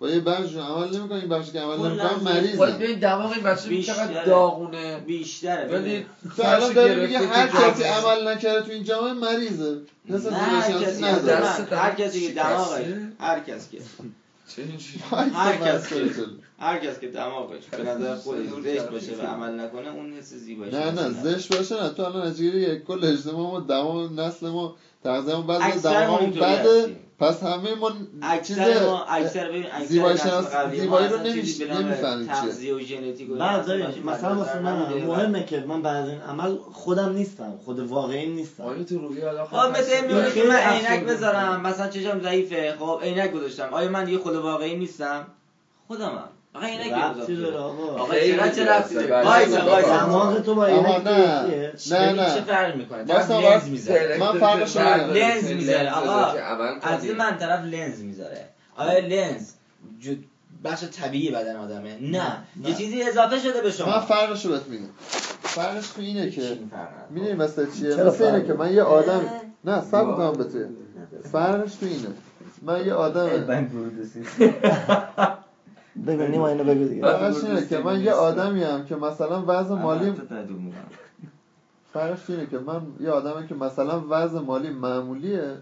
[0.00, 2.06] و یه بخششون عمل نمی‌کنن این بخشی که عمل زشت.
[2.06, 3.96] خود مریضن ببین دماغ این بچه بیشتره.
[3.96, 6.06] چقدر داغونه بیشتره ولی.
[6.36, 7.92] تو الان داری میگه هر کسی جامعه.
[7.92, 10.72] عمل نکرده تو این جامعه مریضه نه هر
[11.94, 13.82] کسی دست من هر کسی که
[15.10, 16.24] هر کس که چه؟ هر کس که
[16.58, 20.72] هر کس که دماغش به نظر خودش زشت باشه و عمل نکنه اون حس زیبایی
[20.72, 25.36] نه نه زشت باشه نه تو الان نتیجه کل اجتماع ما دماغ نسل ما تغذیه
[25.36, 26.96] ما بعد اینطوری بده.
[27.20, 32.34] پس همه ما اکثر ما اکثر ببین اکثر زیبایی رو نمی‌فهمیم چیه.
[32.34, 33.30] تغذیه و ژنتیک
[34.04, 34.92] مثلا واسه من.
[35.06, 39.20] مهمه که من بعد از این عمل خودم نیستم خود واقعی نیستم آیا تو روحی
[39.20, 40.56] حالا خب مثل این میمونه که خیلی من.
[40.56, 45.26] عینک بذارم مثلا چشم ضعیفه خب عینک گذاشتم آیا من یه خود واقعی نیستم
[45.88, 48.02] خودمم آقا عینک ربطی داره آقا.
[48.02, 48.94] آقا چه ربطی.
[48.94, 49.06] داره.
[49.06, 49.24] بله.
[49.26, 50.06] وایسا وایسا.
[50.06, 51.10] دماغ تو با آقا عینک نه.
[51.10, 53.04] نه ببین چه نه فرق می‌کنه.
[53.04, 55.12] لنز می‌ذاره من فرقش رو.
[55.12, 56.24] لنز می‌ذاره آقا
[56.82, 57.12] از کنی.
[57.12, 58.48] من طرف لنز می‌ذاره.
[58.76, 59.50] آیا لنز
[60.64, 61.96] بخش طبیعی بدن آدمه.
[62.00, 62.20] نه.
[62.56, 62.68] نه.
[62.68, 63.86] یه چیزی اضافه شده به شما.
[63.86, 64.84] من فرقش رو بهت میگم.
[65.42, 66.70] فرقش تو اینه که این؟
[67.10, 69.20] می‌دونی مثل چیه؟ مثل اینه که من یه آدم
[69.64, 70.64] نه سب کنم به توی
[71.32, 72.08] فرقش تو اینه.
[72.62, 73.28] من یه آدم
[76.06, 77.02] بگو نیما اینو بگو دیگه.
[77.02, 80.12] فرقش اینه که من یه آدمی هم که مثلا وضع مالی
[81.92, 85.56] فرقش اینه که من یه آدمی که مثلا وضع مالی معمولیه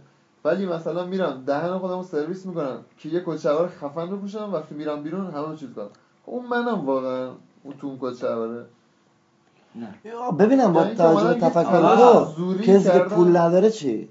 [0.45, 5.27] ولی مثلا میرم دهن خودمو سرویس می‌کنم که یه کچهوار خفن بپوشم وقتی میرم بیرون
[5.27, 5.89] همه رو چیز کنم.
[6.27, 7.31] اون منم واقعا
[7.63, 8.65] اون تو اون کچهواره
[10.39, 11.81] ببینم با یعنی توجه تفکر
[12.37, 12.99] تو کسی که.
[12.99, 14.09] پول نداره چی؟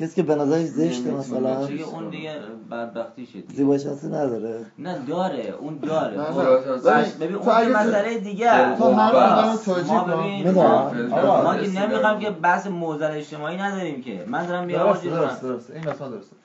[0.00, 2.34] کسی که به نظرش زشته مثلا اون دیگه
[2.70, 3.54] بدبختی شد دیگه.
[3.54, 4.66] زیبایی شناسی نداره.
[4.78, 5.54] نه داره.
[5.60, 6.22] اون داره.
[6.22, 9.46] خب، ببین اون مسئله دیگه تو هر بس.
[9.46, 10.00] منو توجیه ما
[10.54, 11.06] کن.
[11.10, 14.24] ما- که نمی‌خوام که بحث موزل اجتماعی نداریم که.
[14.28, 16.36] من دارم میگم درست درست درست این درسته.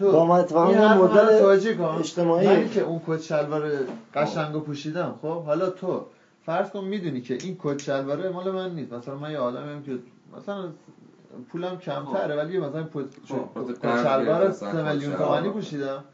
[0.00, 1.84] با تو ما اتفاقا مدل منو توجیه کن.
[1.84, 2.46] اجتماعی.
[2.46, 3.70] منی که اون کت شلوار
[4.14, 5.42] قشنگو پوشیدم خب.
[5.42, 6.04] حالا تو
[6.46, 8.92] فرض کن می‌دونی که این کت شلواره مال من نیست.
[8.92, 9.98] مثلا من یه آدمیم که
[10.38, 10.68] مثلا
[11.52, 13.04] پولم کمتره ولی مثلا خب،
[13.54, 15.16] خب، شلوار درد 3 گرفت، میلیون.
[15.16, 16.04] تومانی پوشیدم.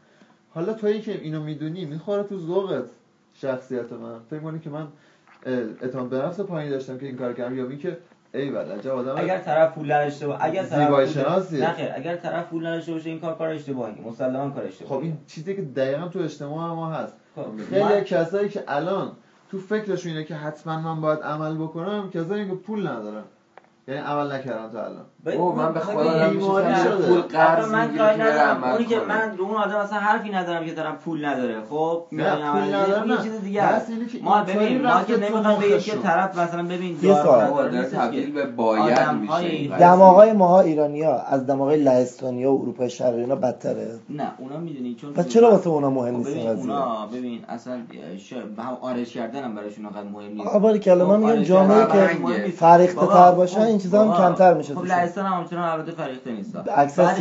[0.53, 2.85] حالا تویی که اینو می‌دونی می‌خوره تو ذوقت
[3.33, 4.19] شخصیت من.
[4.29, 4.87] فکر کنی که من
[5.45, 7.97] اه، اعتماد به نفس پایینی داشتم که این کار کردم یا اینکه
[8.33, 11.61] ای ول عجب آدم اگر طرف پول نداشته باشه اگر طرف شناسیه.
[11.61, 14.01] نه خیر اگر طرف پول نداشته باشه این کار کار اشتباهی.
[14.01, 14.95] مسلما کار اشتباهی.
[14.95, 17.13] خب این چیزی که دقیقا تو اجتماع ما هست.
[17.35, 19.11] خب، خیلی من- کسایی که الان
[19.51, 23.23] تو فکرشون اینه که حتما من باید عمل بکنم کسایی که پول ندارن.
[23.87, 25.05] یعنی عمل نکردن تا الان.
[25.25, 27.07] او من به ببین، خدا شده.
[27.07, 28.99] پول قرض من می‌گیره کاری ندارم اونی که.
[28.99, 33.11] من رو اون آدم اصلا حرفی ندارم که دارم پول نداره خب نه پول نه
[33.11, 33.91] یه چیز دیگه است.
[34.21, 36.01] ما ببین ما که نمی‌خوام که مخشون.
[36.01, 37.43] طرف مثلا ببین یه سوال.
[37.43, 38.33] نداره تبدیل.
[38.33, 39.77] به باید میشه.
[39.77, 45.13] دماغای ماها ایرانیا از دماغای لهستانیا و اروپای شرقی اینا بدتره نه اونا می‌دونی چون
[45.13, 47.77] پس چرا واسه اونا مهم خب نیست ببین اونا ببین اصلا.
[48.55, 51.85] به هم آرش کردن هم براشون انقدر مهم نیست باری کلا من خب، میگم جامعه
[51.85, 52.15] که
[52.95, 54.81] بابا، تر باشن خب، این چیزا هم کمتر میشه خب.
[55.11, 57.15] لهستان هم همچنان البته فریخته نیست اکثر هم-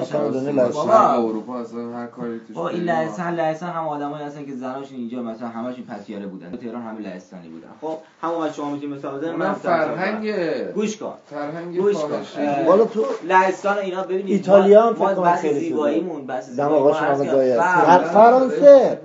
[0.00, 0.90] خفن هم- دنیا لهستان.
[1.24, 2.82] اروپا اصلا هر کاری توش با این.
[2.84, 7.48] لهستان لهستان هم آدمایی هستن که زناشون اینجا مثلا همشون پتیاره بودن تهران همه لهستانی
[7.48, 10.30] بودن خب همون وقت شما می‌تونید مثال من فرهنگ
[10.74, 12.08] گوش کن فرهنگ گوش کن.
[12.66, 15.60] حالا تو لهستان اینا ببینید ایتالیا هم ما- فکر کنم خیلی.
[15.60, 16.56] زیباییمون است.
[16.56, 17.18] فرق
[17.86, 18.08] در داره.
[18.08, 18.98] فرانسه.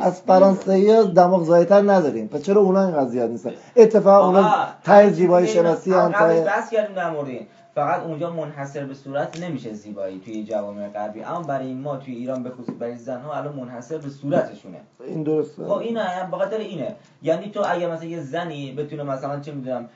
[0.00, 4.50] از فرانسه دماغ زایتر نداریم پس چرا اونا اینقدر زیاد نیستن اتفاقا اونا
[4.84, 7.45] ته زیبایی شناسی هم هم ته بحث کردیم در مورد این
[7.76, 11.22] فقط اونجا منحصر به صورت نمیشه زیبایی توی جوامع غربی.
[11.22, 14.80] اما برای ما توی ایران به خصوص برای زنها الان منحصر به صورتشونه.
[15.06, 16.96] این درسته؟ خب این هم به خاطر اینه.
[17.22, 19.88] یعنی تو اگه مثلا یه زنی بتونه مثلا چه می‌دونم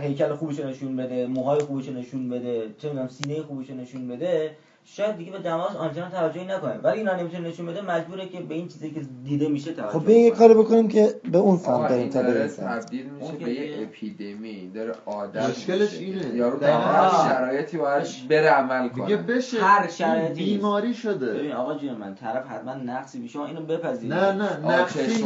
[0.00, 4.50] هیکل خوبش نشون بده موهای خوبش نشون بده چه می‌دونم سینه خوبش نشون بده
[4.88, 8.54] شاید دیگه به دماغش آنچنان توجهی نکنه ولی اینا نمی‌تونه نشون بده مجبوره که به
[8.54, 10.30] این چیزی که دیده میشه توجه خب بیاین یه.
[10.30, 14.70] کاری بکنیم که به اون سمت بریم این تا به تبدیل میشه به یه اپیدمی
[14.74, 16.04] داره عادت مشکلش میشه.
[16.04, 16.36] اینه.
[16.36, 16.58] یارو.
[16.58, 21.74] در هر شرایطی باید بره عمل کنه دیگه بشه هر شرایطی بیماری شده ببین آقا
[21.74, 25.24] جون من طرف حتما نقصی شما اینو بپذیرید نه نه نقصی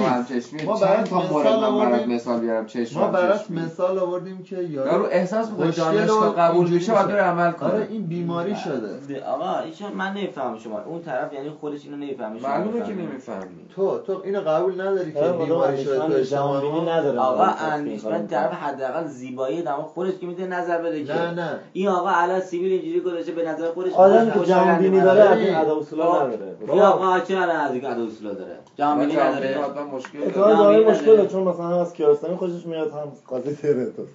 [0.67, 2.15] ما برات تا مورد مثال من برات آوردیم.
[2.15, 3.51] مثال بیارم چشم ما برات.
[3.51, 7.07] مثال آوردیم که یارو احساس می‌کنه دانشگاه و قبول میشه میشه.
[7.07, 10.83] بره عمل کنه آره این بیماری شده آقا ایشون من نمی‌فهمم شما.
[10.83, 12.49] اون طرف یعنی خودش اینو نمی‌فهمه شما.
[12.49, 12.93] معلومه که.
[12.93, 17.19] نمی‌فهمی تو تو اینو قبول نداری که آره، بیماری شده تو اجتماع؟ نداره.
[17.19, 18.31] آقا اندیشمند.
[18.31, 21.59] طرف حداقل زیبایی دما خودش که می‌تونه نظر بده که نه نه.
[21.73, 25.39] این آقا الان سیبیل اینجوری گذاشته به نظر خودش آدمی که جهانبینی خوشایند داره از.
[25.39, 26.57] این ادا اصولا خب، نداره.
[26.69, 29.59] این آقا چه الان از این ادا اصولا داره؟ جهانبینی با نداره.
[29.59, 30.91] آدم مشکل داره.
[30.91, 34.03] مشکل چون مثلا از کیارستمی خوشش میاد هم قاضی تره تو.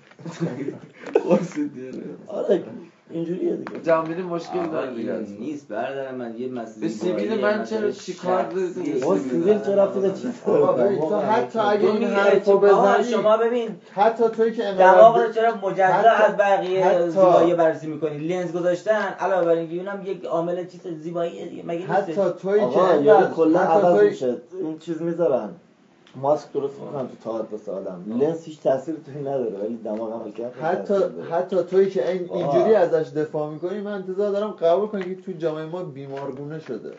[2.27, 2.63] آره.
[3.09, 3.79] اینجوریه دیگه.
[3.81, 5.13] جهانبینی مشکل داره دیگه.
[5.39, 8.43] نیست برادر من یه مسئله به سیبیل من چرا چیکار؟
[9.03, 11.19] با سیبیل چه رفتی به چیز تو.
[11.19, 13.03] حتی اگه این حرفو بزنی.
[13.03, 17.87] شما ببین حتی توی که دماغ رو چرا مجزا حتی- از بقیه حتی- زیبایی بررسی
[17.87, 22.41] می‌کنی؟ لنز گذاشتن علاوه بر اینکه اونم یک عامل چیز زیبایی دیگه مگه حتی نیستش؟
[22.41, 24.37] توی که کلا حتی عوض میشه.
[24.61, 25.49] این چیز می‌ذارن.
[26.15, 28.05] ماسک درست می‌کنن تو تئاتر واسه آدم.
[28.19, 30.93] لنس هیچ تاثیری توی نداره ولی دماغ عمل کرد حتی
[31.31, 32.31] حتی توی که این.
[32.33, 36.93] اینجوری ازش دفاع می‌کنی من انتظار دارم قبول کنی که تو جامعه ما بیمارگونه شده.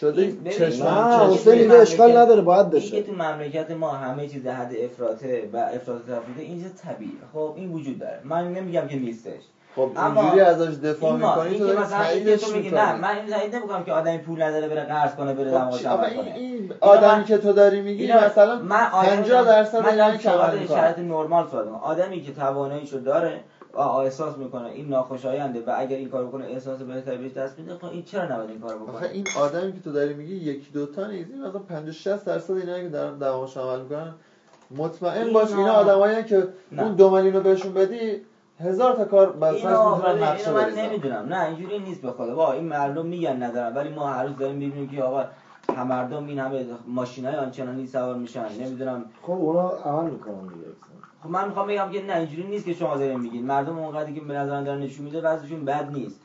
[0.00, 0.84] شده چشم.
[1.32, 2.90] حسین اشکال نداره باید بشه.
[2.90, 7.12] که تو مملکت ما همه چیز حد افراطه و افراط تفریطه این چیز طبیعیه.
[7.32, 8.20] خب این وجود داره.
[8.24, 9.42] من نمیگم که نیستش.
[9.76, 13.84] خب اینجوری ازش دفاع می‌کنی تو مثلا تاییدش تو میگی؟ نه من این تایید نمی‌کنم
[13.84, 17.24] که آدمی پول نداره بره قرض کنه بره خب آقا عمل این, کنه این آدمی
[17.24, 21.44] که تو داری میگی مثلا من آدمی 50 دارم- درصد من دارم شرایط- شرایط نرمال
[21.44, 21.74] می‌کنم.
[21.82, 23.40] آدمی که تواناییشو داره
[23.74, 27.74] و احساس می‌کنه این ناخوشاینده و اگر این کارو بکنه احساس بهتری بهش دست میده
[27.74, 30.86] خب این چرا نباید این آخه بکنه؟ این آدمی که تو داری میگی یکی دو
[30.86, 34.14] تا نیست این مثلا 50 60 درصد اینا که دارن دماغش عمل می‌کنن
[34.70, 36.48] مطمئن باش اینا آدمایی که.
[36.78, 38.20] اون دو میلیون رو بهشون بدی
[38.60, 41.26] هزار تا کار اینو می‌تونن نقشه من نمی‌دونم.
[41.28, 42.52] نه اینجوری نیست به خدا.
[42.52, 45.24] این مردم میگن ندارم ولی ما هر روز داریم می‌بینیم که آقا
[45.76, 48.48] هم مردم این همه ماشین های آنچنانی سوار میشن.
[48.60, 49.04] نمی‌دونم.
[49.22, 50.66] خب اونا عمل می‌کنن دیگه.
[51.22, 53.46] خب من می‌خوام بگم که نه اینجوری نیست که شما دارین میگین.
[53.46, 56.20] مردم اونقدری که به نظر دارن نشون میده وضعشون بد نیست.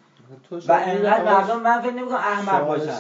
[0.68, 2.92] و انقدر مردم من فکر نمی‌کنم احمق باشن.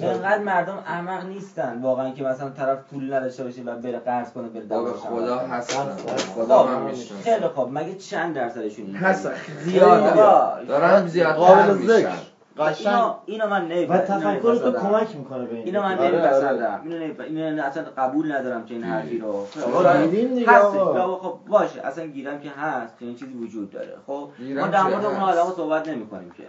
[0.00, 1.80] انقدر مردم احمق نیستن.
[1.82, 5.38] واقعا که مثلا طرف پول نداشته باشه و بره قرض کنه بره دوازده خدا.
[5.38, 7.22] هستن خب، خدا خب، من می‌شناسم.
[7.24, 9.32] خیلی خب مگه چند درصدشون هستن
[9.64, 10.14] زیاد.
[10.14, 12.08] زیاد دارن زیادتر قابل میشن.
[12.56, 15.64] ذکر اینو اینو من و نمی‌فهمم تفکر تو کمک می‌کنه به این.
[15.64, 19.46] اینو من نمیپسندم اینو اینو اصلا قبول ندارم که این حرفی رو.
[19.66, 21.16] آقا دیدیم دیگه آقا.
[21.16, 21.86] خب باشه.
[21.86, 22.98] اصلا گیرم که هست.
[22.98, 23.96] که این چیزی وجود داره.
[24.06, 25.16] خب ما در مورد اون.
[25.16, 26.44] آدمو صحبت نمی‌کنیم که.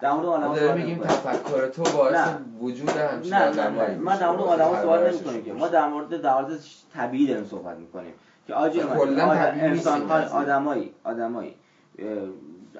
[0.00, 1.16] در مورد آدمو داریم میگیم نمی‌کنیم.
[1.16, 2.28] تفکر تو باعث.
[2.60, 5.52] وجود همچین آدمایی ما در مورد آدمو صحبت پرورششون نمی‌کنیم که.
[5.52, 6.58] ما در مورد در مورد
[6.94, 8.12] طبیعی داریم صحبت می‌کنیم.
[8.46, 10.28] که آجی خب، من آدم- قضیه.
[10.36, 11.54] آدمایی آدمایی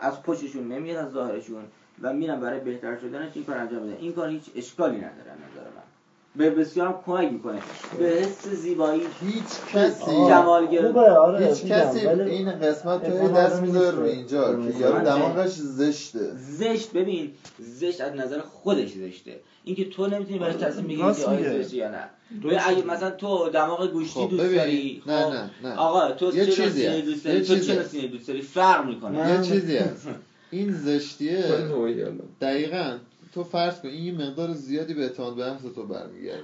[0.01, 1.63] از پشتشون نمیاد از ظاهرشون.
[2.03, 5.39] و میرن برای بهتر شدنش این کار انجام میدن این کار هیچ اشکالی نداره از
[5.53, 5.83] نظر من.
[6.37, 7.59] به بسیار هم کمک می‌کنه.
[7.99, 13.97] به حس زیبایی هیچ کسی جمال آره هیچ کسی این قسمت توی دست می‌ذاره.
[13.97, 16.31] رو اینجا که یارو دماغش زشته.
[16.37, 19.41] زشت ببین زشت از نظر خودش زشته.
[19.65, 21.63] اینکه تو نمی‌تونی برای تصمیم بگیری که آیا.
[21.63, 22.05] زشته یا نه.
[22.43, 25.77] تو اگه مثلا تو دماغ گوشتی خب دوست داری نه خب، نه نه.
[25.77, 27.03] آقا تو یه چه چیزی.
[27.03, 29.31] دوست داری؟ تو چه دوست داری؟ فرق می‌کنه.
[29.31, 30.09] یه چیزی هست.
[30.53, 31.43] این زشتیه؟
[32.41, 32.97] دقیقا.
[33.35, 36.43] تو فرض کن این یه مقدار زیادی به اعتماد به نفس تو برمیگرده.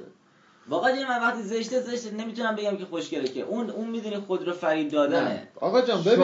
[0.69, 4.53] واقعا من وقتی زشته زشته نمی‌تونم بگم که خوشگله که اون اون می‌دونی خود رو
[4.53, 5.29] فرید دادنه.
[5.29, 5.49] نه.
[5.61, 6.19] آقا جان ببین.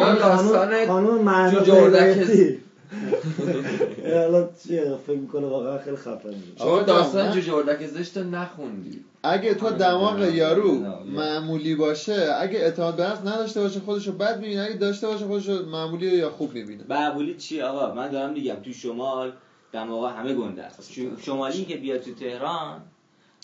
[1.50, 2.60] جوجردک- هدایتی.
[4.04, 9.04] الان چیه؟ فکر می‌کنه واقعا خیلی خفن شما داستان جوجه اردک زشت رو نخوندی.
[9.22, 10.94] اگه تو آره، دماغ نه، یارو نه، نه.
[11.04, 14.62] معمولی باشه اگه اعتماد به نفس نداشته باشه خودشو بد می‌بینه.
[14.62, 16.84] اگه داشته باشه خودشو معمولی یا خوب می‌بینه.
[16.88, 19.32] معمولی چیه آقا من دارم میگم تو شمال
[19.72, 20.92] دماغ همه گنده است.
[21.22, 22.82] شمالی که بیاد تو تهران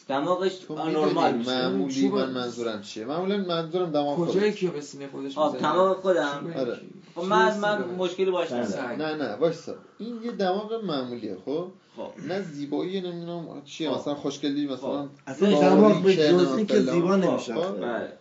[0.09, 5.39] دماغش میشه معمولی من منظورم چیه معمولا منظورم دماغ کجایی خودش که به سینه خودش
[5.39, 6.81] آب می‌زنه؟ تمام خودم آره.
[7.15, 8.53] خب من من مشکلی باش.
[8.53, 8.99] ندارم سنگ.
[9.03, 13.99] نه نه وایسا این یه دماغ معمولیه خب خب نه زیبایی نمی‌دونم چیه خب.
[13.99, 16.81] مثلا خوشگلی مثلا اصلا باریکه، دماغ به جزئی که.
[16.81, 17.81] زیبا خب، نمیشه خب.
[17.81, 18.13] بله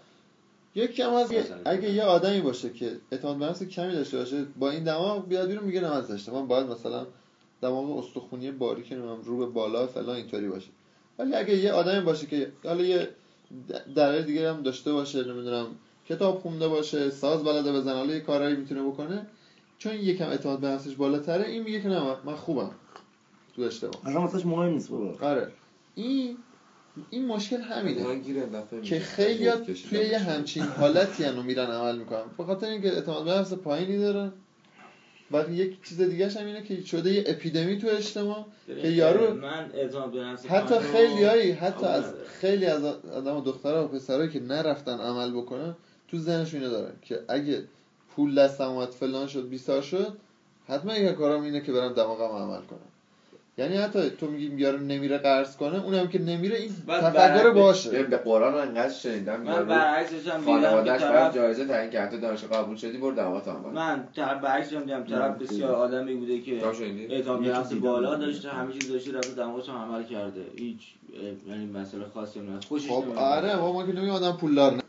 [0.75, 1.57] یکی هم هست که مثلا.
[1.65, 5.47] اگه یه آدمی باشه که اعتماد به نفس کمی داشته باشه با این دماغ بیاد
[5.47, 7.05] بیرون میگه نه من زشته من باید مثلا
[7.61, 10.67] دماغ استخونی باریک نمی‌دونم رو به بالا فلان اینطوری باشه
[11.19, 13.09] ولی اگه یه آدمی باشه که حالا یه
[13.69, 15.67] د- دلایل دیگه هم داشته باشه نمی‌دونم
[16.09, 19.25] کتاب خونده باشه ساز بلده بزنه حالا یه کارهایی می‌تونه بکنه
[19.77, 22.71] چون یکم اعتماد به نفسش بالاتره این میگه که نه من- خوبم
[23.55, 25.27] تو اجتماع اصلا واسش مهم نیست بابا.
[25.27, 25.51] آره.
[25.95, 26.37] این
[27.09, 28.01] این مشکل همینه
[28.81, 28.99] که.
[28.99, 29.49] خیلی
[29.89, 30.19] توی یه.
[30.19, 32.23] همچین حالتی هنو میرن عمل می‌کنن.
[32.37, 34.31] به خاطر اینکه اعتماد به نفس پایینی دارن.
[35.31, 39.71] و یک چیز دیگه هم اینه که شده یه اپیدمی تو اجتماع که یارو من
[40.49, 42.23] حتی خودم رو خیلی هایی حتی از ندارم.
[42.41, 45.75] خیلی از آدم و دخترها و پسرهایی که نرفتن عمل بکنن
[46.07, 47.63] تو ذهنشون اینو دارن که اگه
[48.15, 50.17] پول دستم اومد فلان شد بیسار شد
[50.67, 52.79] حتما یک کارم اینه که برم دماغم عمل کنم
[53.59, 58.03] یعنی حتی تو میگی یارو نمیره قرض کنه اونم که نمیره این تفکر باشه.
[58.03, 61.65] به قرآن رو انقدر شنیدم من یارو برعکسش هم دیدم که خانوادهش برای طرف جایزه
[61.65, 62.11] تعیین کرد.
[62.11, 66.15] تو دانشگاه قبول شدی برو دعوت هم من طرف برعکسش هم دیدم طرف بسیار آدمی
[66.15, 66.51] بوده که؟
[67.09, 67.73] اعتماد به نفس.
[67.73, 70.41] بالا داشته همه چیز داشته رفته دماغش هم عمل کرده.
[70.57, 70.79] هیچ
[71.47, 73.03] یعنی مسئله خاصی هم خوشش خب.
[73.15, 74.81] آره ما که نمی آدم پولدار نه.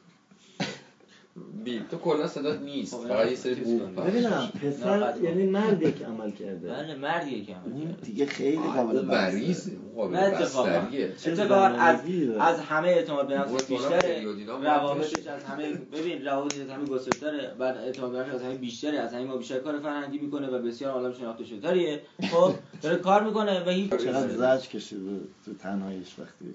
[1.64, 3.54] بی تو کلا صدات نیست فقط یه سری.
[3.96, 4.06] فقط.
[4.06, 5.14] ببینم نه، پسر.
[5.22, 9.04] یعنی مردی که عمل کرده بله مردیه که عمل کرده دیگه خیلی قابل.
[9.04, 10.16] مریضه نه قابل.
[10.16, 12.00] بستریه اتفاقا از.
[12.40, 14.24] از همه اعتماد به نفس بیشتره
[14.62, 15.26] روابطش.
[15.26, 19.24] از همه ببین روابطش از همه گسترتره بعد اعتماد به از همه بیشتره از همه
[19.24, 22.00] ما بیشتر کار فرهنگی می‌کنه و بسیار عالم شناخته شداریه
[22.30, 26.54] خب داره کار می‌کنه و هیچ چقدر زج کشیده تو تنهاییش وقتی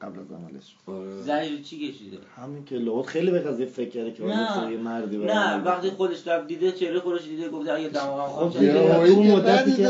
[0.00, 1.62] قبل از عملش آره.
[1.62, 4.72] چی کشیده همین که لغت خیلی به قضیه فکر کرده که نه.
[4.72, 5.90] یه مردی نه وقتی.
[5.90, 9.06] خودش رفت دیده چهره خودش دیده گفته اگه دماغم خب خوب دیگه.
[9.06, 9.88] شد یه مدتی که یه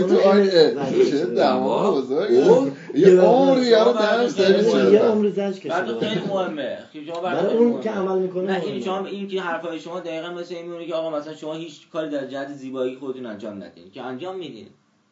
[0.00, 1.24] تو می‌کنه آی چه.
[1.24, 2.70] دماغ بزرگی اوه.
[2.94, 3.98] یه یه عمر یارو
[4.28, 4.38] سرویس
[4.74, 6.78] اینکه یه عمر زج بعد کشیده خیلی مهمه
[7.22, 8.82] برای اون که عمل می‌کنه نه این.
[8.82, 12.10] شما این که حرفای شما دقیقا مثل این میمونه که آقا مثلا شما هیچ کاری
[12.10, 14.66] در جهت زیبایی خودتون انجام ندید که انجام میدین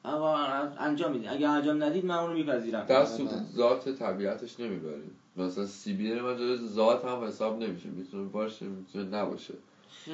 [0.05, 1.29] انجام میدین.
[1.29, 2.85] اگه انجام ندید من اون رو میپذیرم.
[2.85, 5.11] دست تو ذات طبیعتش نمی‌بریم.
[5.37, 7.89] مثلا سی بی من جز ذات هم حساب نمیشه.
[7.89, 9.55] می‌تونه باشه می‌تونه نباشه.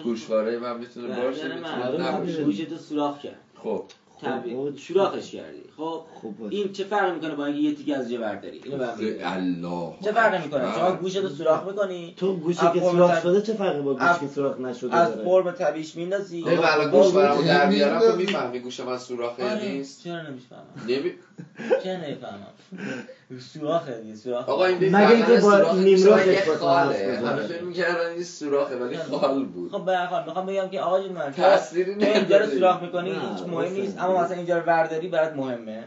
[0.05, 2.45] گوشواره من می‌تونه باشه می‌تونه نباشه.
[2.45, 3.41] گوشتو سوراخ کرد.
[3.57, 3.85] خب.
[4.23, 4.57] طبیعی.
[4.57, 5.63] خب، سوراخش کردی.
[5.77, 6.57] خب خوب باشه.
[6.57, 9.19] این چه فرق می‌کنه با اینکه یه تیکه از جه برداری؟ اینو برام بگو.
[9.23, 9.93] الله.
[10.05, 10.75] چه فرق می‌کنه.
[10.75, 13.97] شما گوشت رو سوراخ می‌کنی؟ تو گوشی از که سوراخ تب- شده چه فرقی با
[13.99, 17.67] از- گوشی که سوراخ نشده از داره؟ فرم طبیعیش میندازی؟ نه والا گوش برامو در
[17.69, 20.05] بیارم تو می‌فهمی گوش من سوراخه یا آره نیست.
[20.05, 20.65] چرا نمی‌فهمم؟
[21.83, 22.53] چرا نمی‌فهمم
[23.41, 24.49] سوراخه دیگه سوراخ.
[24.49, 27.43] آقا این مگه اینکه با سوراخ نیمرو یه فکر کنم خاله همه.
[27.43, 29.71] فکر می‌کردن این سوراخه ولی خال بود.
[29.73, 32.47] خب به هر حال می‌خوام بگم که آقا جون من تصویری تو اینجا رو.
[32.47, 33.73] سوراخ می‌کنی هیچ مهم.
[33.73, 33.99] نیست.
[33.99, 35.85] اما مثلا اینجا رو برداری برات مهمه.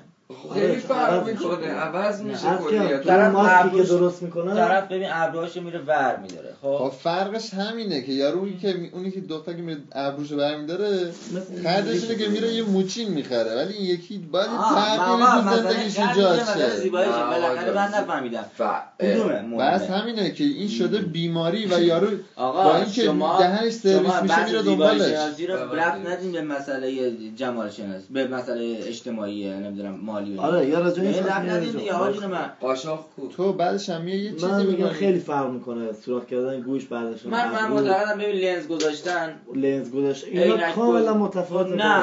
[0.53, 1.47] خیلی فرق عوض میشه.
[1.49, 5.61] می‌کنه عوض میشه از کلیت طرف اون ماسکی که ابروش- درست می‌کنه طرف ببین ابروهاشو
[5.61, 9.61] میره ور میداره خب؟ خب فرقش همینه که یارو اونی که اونی که دختر که
[9.61, 14.47] میره ابروشو برمیداره مثل خردش اینه که میره یه موچین می‌خره ولی این یکی باید
[14.47, 16.75] آقا، تو زندگیش ایجاد شه.
[16.75, 17.11] زیباییشه.
[17.23, 18.45] بالاخره من نفهمیدم.
[19.59, 22.07] بس همینه که این شده بیماری و یارو
[22.37, 23.03] با اینکه
[23.39, 25.01] دهنش سرویس میشه میره دنبالش.
[25.49, 25.81] رو بله.
[25.81, 30.22] رفت ندین به مسئله جمال شناسی به مسئله اجتماعی نمی‌دونم مالی.
[30.37, 32.51] و آره یا راجع این رفت ندین دیگه من.
[32.61, 33.27] قاشاق کو.
[33.27, 34.87] تو بعدش هم یه چیزی من میگم.
[34.87, 39.29] خیلی فرق می‌کنه سوراخ کردن گوش برداشتن من من معتقدم ببین لنز گذاشتن.
[39.55, 40.25] لنز گذاشت.
[40.31, 42.01] اینا کاملا متفاوت نه،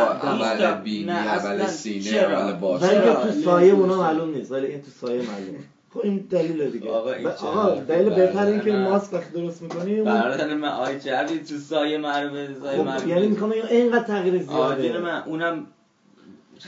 [0.58, 4.82] تا- بینی نه، اصلاً سینه چرا؟ عمل ولی؟ تو سایه اونا معلوم نیست ولی این
[4.82, 5.58] تو سایه معلومه.
[5.94, 6.90] خب این دلیل دیگه.
[6.90, 11.38] آقا، این آقا دلیل بهتر این که؟ ماسک وقتی درست می‌کنی برادر من آی چربی
[11.38, 14.98] تو سایه معروفه سایه خب معروفه یعنی بگم اینقدر تغییر زیاده.
[14.98, 15.66] من اونم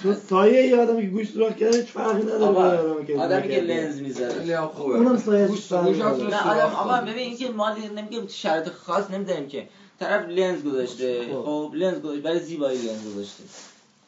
[0.02, 3.48] تو سایه یه آدمی که گوش سوراخ کرده هیچ فرقی نداره با آدمی که آدمی
[3.48, 3.60] که.
[3.60, 6.14] لنز می‌ذاره خیلی هم خوبه اونم سایه گوش فرق گوش نداره.
[6.16, 7.00] هم نه سوراخ آدم آقا.
[7.00, 9.68] ببین اینکه ما نمیگه شرایط خاص نمیداریم که
[10.00, 11.42] طرف لنز گذاشته خب.
[11.42, 13.44] خب لنز گذاشته برای زیبایی لنز گذاشته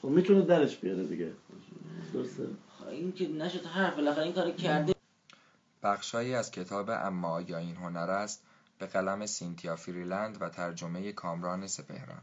[0.03, 1.33] خب می‌تونه درش بیاره دیگه
[2.15, 2.43] درسته
[2.79, 4.95] خب این که نشد حرف بالاخره این کارو کرده
[5.83, 8.43] بخشهایی از کتاب اما آیا این هنر است
[8.79, 12.23] به قلم سینتیا فریلند و ترجمه کامران سپهران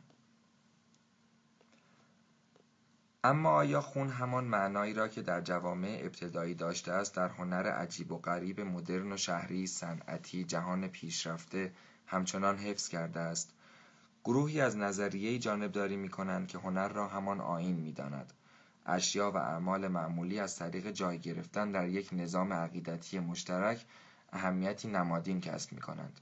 [3.23, 8.11] اما آیا خون همان معنایی را که در جوامع ابتدایی داشته است در هنر عجیب
[8.11, 11.73] و غریب مدرن و شهری صنعتی جهان پیشرفته
[12.07, 13.53] همچنان حفظ کرده است
[14.23, 18.33] گروهی از نظریه جانبداری می کنند که هنر را همان آیین می داند.
[18.85, 23.85] اشیا و اعمال معمولی از طریق جای گرفتن در یک نظام عقیدتی مشترک
[24.33, 26.19] اهمیتی نمادین کسب می کنند.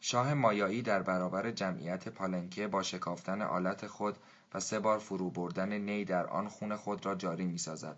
[0.00, 4.18] شاه مایایی در برابر جمعیت پالنکه با شکافتن آلت خود
[4.54, 7.96] و سه بار فرو بردن نی در آن خون خود را جاری می سازد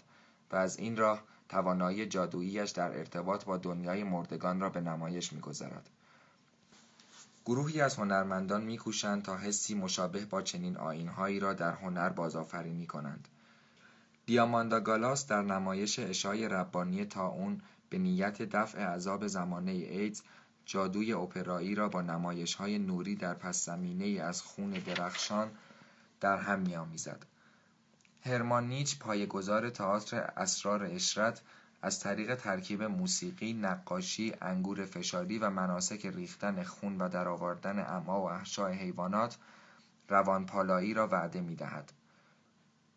[0.53, 5.41] و از این راه توانایی جادوییش در ارتباط با دنیای مردگان را به نمایش می
[5.41, 5.91] گذارد.
[7.45, 13.29] گروهی از هنرمندان میکوشند تا حسی مشابه با چنین آیینهایی را در هنر بازآفرینی کنند.
[14.27, 20.23] دیاماندا گالاس در نمایش اشای ربانی تاون به نیت دفع عذاب زمانه ایدز
[20.67, 25.51] جادوی اپرایی را با نمایش‌های نوری در پس زمینه از خون درخشان
[26.25, 27.27] در هم می‌آمیزد.
[28.23, 31.43] هرمان نیچ پایه‌گذار تئاتر اسرار اشرت
[31.83, 38.31] از طریق ترکیب موسیقی، نقاشی، انگور فشاری و مناسک ریختن خون و درآوردن امعا و
[38.31, 39.39] احشاء حیوانات
[40.09, 41.93] روانپالایی را وعده می‌دهد.